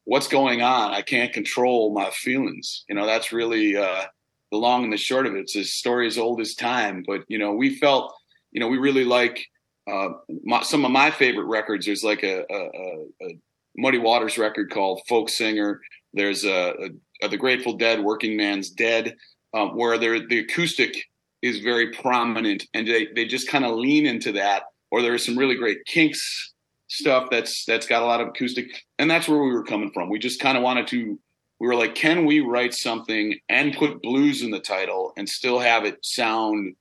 what's 0.04 0.26
going 0.26 0.62
on? 0.62 0.92
I 0.92 1.00
can't 1.00 1.32
control 1.32 1.94
my 1.94 2.10
feelings. 2.10 2.84
You 2.88 2.94
know 2.94 3.06
that's 3.06 3.32
really 3.32 3.76
uh 3.76 4.04
the 4.50 4.58
long 4.58 4.84
and 4.84 4.92
the 4.92 4.98
short 4.98 5.26
of 5.26 5.34
it. 5.34 5.40
It's 5.40 5.56
a 5.56 5.64
story 5.64 6.06
as 6.06 6.18
old 6.18 6.40
as 6.40 6.54
time 6.54 7.04
but 7.06 7.22
you 7.28 7.38
know 7.38 7.52
we 7.52 7.76
felt 7.76 8.14
you 8.52 8.60
know 8.60 8.68
we 8.68 8.78
really 8.78 9.04
like 9.04 9.44
uh 9.90 10.08
my, 10.44 10.62
some 10.62 10.84
of 10.84 10.90
my 10.90 11.10
favorite 11.10 11.46
records. 11.46 11.86
There's 11.86 12.04
like 12.04 12.22
a 12.22 12.44
a 12.50 12.56
a, 12.56 13.26
a 13.26 13.38
muddy 13.76 13.98
waters 13.98 14.38
record 14.38 14.70
called 14.70 15.00
folk 15.08 15.28
singer. 15.28 15.80
There's 16.12 16.44
a, 16.44 16.74
a, 16.78 16.88
a 17.22 17.28
the 17.28 17.38
grateful 17.38 17.74
dead 17.74 18.00
working 18.00 18.36
man's 18.36 18.70
dead 18.70 19.16
um 19.54 19.76
where 19.76 19.98
there 19.98 20.26
the 20.26 20.40
acoustic 20.40 20.96
is 21.42 21.58
very 21.58 21.90
prominent 21.90 22.64
and 22.74 22.86
they 22.86 23.08
they 23.14 23.24
just 23.24 23.48
kind 23.48 23.64
of 23.64 23.76
lean 23.76 24.06
into 24.06 24.32
that 24.32 24.62
or 24.92 25.02
there 25.02 25.14
is 25.14 25.24
some 25.24 25.36
really 25.36 25.56
great 25.56 25.84
kinks 25.86 26.52
stuff 26.86 27.28
that's 27.30 27.64
that's 27.64 27.86
got 27.86 28.02
a 28.02 28.06
lot 28.06 28.20
of 28.20 28.28
acoustic 28.28 28.84
and 28.98 29.10
that's 29.10 29.26
where 29.26 29.42
we 29.42 29.50
were 29.50 29.64
coming 29.64 29.90
from. 29.92 30.10
We 30.10 30.18
just 30.18 30.40
kind 30.40 30.56
of 30.56 30.62
wanted 30.62 30.86
to 30.88 31.18
we 31.58 31.66
were 31.66 31.74
like 31.74 31.94
can 31.96 32.26
we 32.26 32.40
write 32.40 32.74
something 32.74 33.34
and 33.48 33.74
put 33.74 34.02
blues 34.02 34.42
in 34.42 34.50
the 34.50 34.60
title 34.60 35.12
and 35.16 35.28
still 35.28 35.58
have 35.58 35.84
it 35.84 35.98
sound 36.04 36.76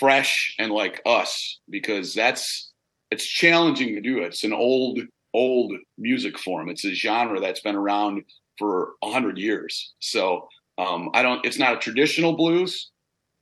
fresh 0.00 0.54
and 0.58 0.72
like 0.72 1.02
us? 1.04 1.60
Because 1.68 2.14
that's 2.14 2.72
it's 3.10 3.26
challenging 3.26 3.94
to 3.94 4.00
do. 4.00 4.22
It 4.22 4.28
it's 4.28 4.44
an 4.44 4.54
old 4.54 5.00
old 5.34 5.72
music 5.98 6.38
form. 6.38 6.70
It's 6.70 6.86
a 6.86 6.94
genre 6.94 7.38
that's 7.38 7.60
been 7.60 7.76
around 7.76 8.24
for 8.58 8.92
100 9.00 9.38
years. 9.38 9.92
So 10.00 10.48
um 10.78 11.10
i 11.12 11.20
don't 11.20 11.44
it's 11.44 11.58
not 11.58 11.74
a 11.74 11.78
traditional 11.78 12.34
blues. 12.34 12.90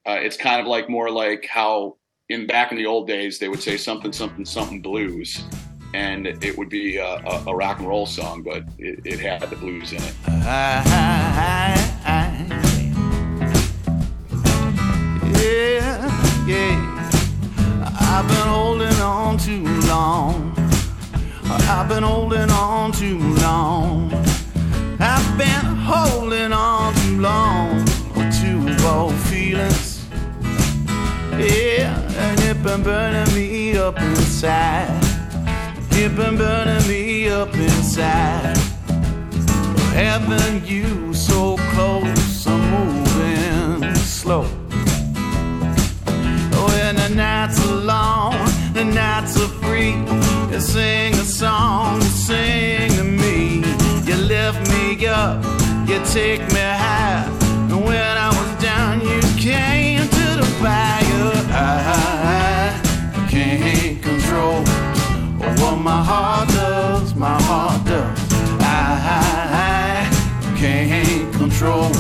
Uh 0.04 0.18
it's 0.20 0.36
kind 0.36 0.60
of 0.60 0.66
like 0.66 0.90
more 0.90 1.10
like 1.10 1.46
how 1.48 1.96
in 2.30 2.46
back 2.46 2.70
in 2.70 2.78
the 2.78 2.86
old 2.86 3.06
days 3.06 3.38
they 3.38 3.48
would 3.48 3.60
say 3.60 3.76
something 3.76 4.12
something 4.12 4.44
something 4.44 4.80
blues 4.80 5.44
and 5.92 6.28
it 6.28 6.56
would 6.56 6.68
be 6.68 6.96
a, 6.96 7.04
a, 7.04 7.44
a 7.48 7.54
rock 7.54 7.78
and 7.78 7.88
roll 7.88 8.06
song 8.06 8.42
but 8.42 8.62
it 8.78 9.00
it 9.04 9.18
had 9.18 9.42
the 9.42 9.56
blues 9.56 9.92
in 9.92 10.02
it. 10.02 10.14
I, 10.26 10.82
I, 10.86 11.74
I, 12.06 12.46
yeah 15.42 16.46
yeah. 16.46 16.90
I've 18.02 18.26
been 18.26 18.48
holding 18.48 19.00
on 19.00 19.38
too 19.38 19.64
long. 19.88 20.52
I've 21.44 21.88
been 21.88 22.02
holding 22.02 22.50
on 22.50 22.92
too 22.92 23.18
long. 23.18 24.12
I've 24.98 25.38
been 25.38 25.76
holding 25.76 26.52
on 26.52 26.94
too 26.94 27.20
long. 27.20 27.84
To 28.40 28.86
old 28.86 29.14
feelings. 29.14 30.06
Yeah 31.38 31.99
and 32.66 32.84
burning 32.84 33.34
me 33.34 33.76
up 33.76 34.00
inside. 34.00 35.00
Dip 35.90 36.18
and 36.18 36.38
burning 36.38 36.88
me 36.88 37.28
up 37.28 37.54
inside. 37.54 38.56
Having 39.94 40.66
you 40.66 41.14
so 41.14 41.56
close 41.72 42.46
I'm 42.46 42.60
moving 42.70 43.94
slow. 43.96 44.46
When 46.90 46.96
the 46.96 47.08
nights 47.14 47.64
are 47.68 47.74
long 47.74 48.34
The 48.72 48.84
nights 48.84 49.36
are 49.40 49.52
free 49.62 49.92
And 50.52 50.62
sing 50.62 51.14
a 51.14 51.24
song 51.24 52.00
Sing 52.00 52.90
to 52.90 53.04
me. 53.04 53.62
You 54.06 54.16
lift 54.16 54.60
me 54.72 55.06
up 55.06 55.44
You 55.88 56.00
take 56.06 56.40
me 56.52 56.60
high 56.60 56.79
control. 71.60 71.90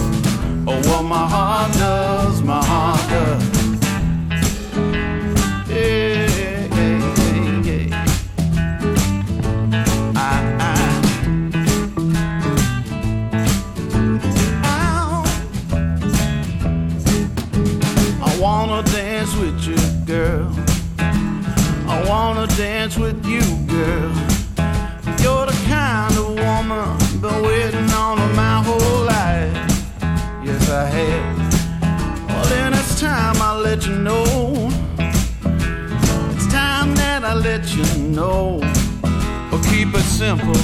Oh, 0.66 0.80
what 0.88 1.02
my 1.02 1.28
heart 1.28 1.72
does, 1.74 2.42
my 2.42 2.64
heart 2.64 3.00
does. 3.10 3.44
Yeah, 5.68 6.26
yeah, 6.38 7.04
yeah. 7.68 8.06
I, 10.16 10.28
I 10.60 10.72
I 18.22 18.38
wanna 18.40 18.82
dance 18.84 19.36
with 19.36 19.60
you, 19.66 19.76
girl. 20.06 20.50
I 21.86 22.02
wanna 22.08 22.46
dance 22.56 22.96
with 22.96 23.26
you. 23.26 23.59
know. 38.10 38.60
Or 39.52 39.58
keep 39.70 39.94
it 39.94 40.02
simple 40.02 40.54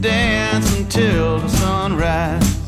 Dance 0.00 0.76
until 0.76 1.38
the 1.38 1.48
sunrise. 1.48 2.58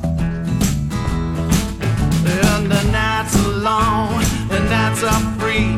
And 2.25 2.70
the 2.70 2.83
nights 2.91 3.37
are 3.37 3.57
long 3.70 4.20
The 4.49 4.61
nights 4.68 5.03
are 5.03 5.23
free. 5.39 5.73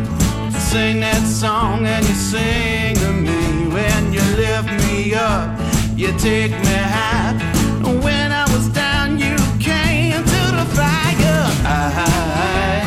Sing 0.59 1.01
that 1.01 1.23
song 1.27 1.87
and 1.87 2.07
you 2.07 2.15
sing 2.15 2.97
to 2.97 3.13
me. 3.13 3.69
When 3.73 4.13
you 4.13 4.23
lift 4.37 4.71
me 4.85 5.15
up 5.15 5.59
You 5.97 6.09
take 6.19 6.53
me 6.53 6.79
high. 6.97 7.35
When 8.03 8.33
I 8.33 8.45
was 8.53 8.69
down 8.69 9.19
you 9.19 9.37
came 9.61 10.23
to 10.35 10.43
the 10.59 10.67
fire. 10.75 11.47
I 11.65 12.83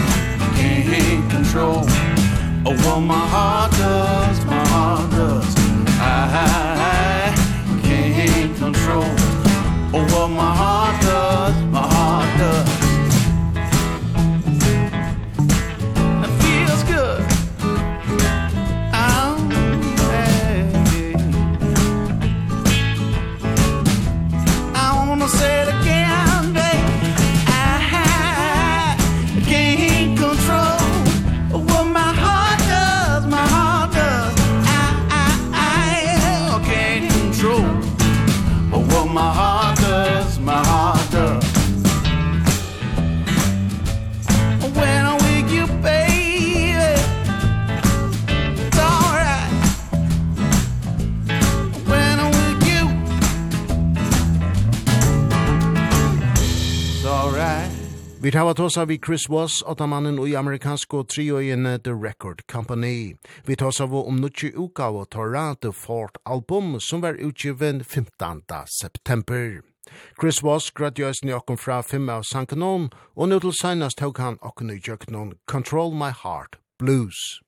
can't 0.55 1.31
control 1.31 1.85
Oh, 2.69 2.99
my 2.99 3.15
heart. 3.15 3.56
tåsa 58.57 58.85
vi 58.85 58.99
Chris 59.05 59.29
Voss, 59.29 59.63
åttamannen 59.65 60.17
og 60.17 60.29
i 60.29 60.35
amerikansk 60.35 60.93
og 60.97 61.11
triogjene 61.13 61.75
The 61.85 61.93
Record 61.93 62.41
Company. 62.49 63.13
Vi 63.45 63.55
tåsa 63.55 63.85
vi 63.85 64.01
om 64.01 64.17
nukki 64.17 64.49
uka 64.55 64.87
av 64.89 65.05
Torra 65.13 65.55
The 65.61 65.69
Fort 65.71 66.17
Album 66.25 66.79
som 66.79 67.01
var 67.01 67.13
utgiven 67.13 67.83
15. 67.83 68.41
september. 68.81 69.61
Chris 70.21 70.41
Voss 70.43 70.71
gradjøys 70.71 71.21
ni 71.23 71.37
okkom 71.37 71.57
fra 71.61 71.83
fem 71.85 72.09
av 72.09 72.25
sankanon, 72.25 72.89
og 73.15 73.29
nu 73.29 73.39
til 73.39 73.53
seinast 73.53 74.01
tåg 74.01 74.17
han 74.17 74.41
okkom 74.41 74.73
i 74.73 74.81
jøknon 74.81 75.35
Control 75.45 75.93
My 75.93 76.09
Heart 76.09 76.57
Blues. 76.79 77.46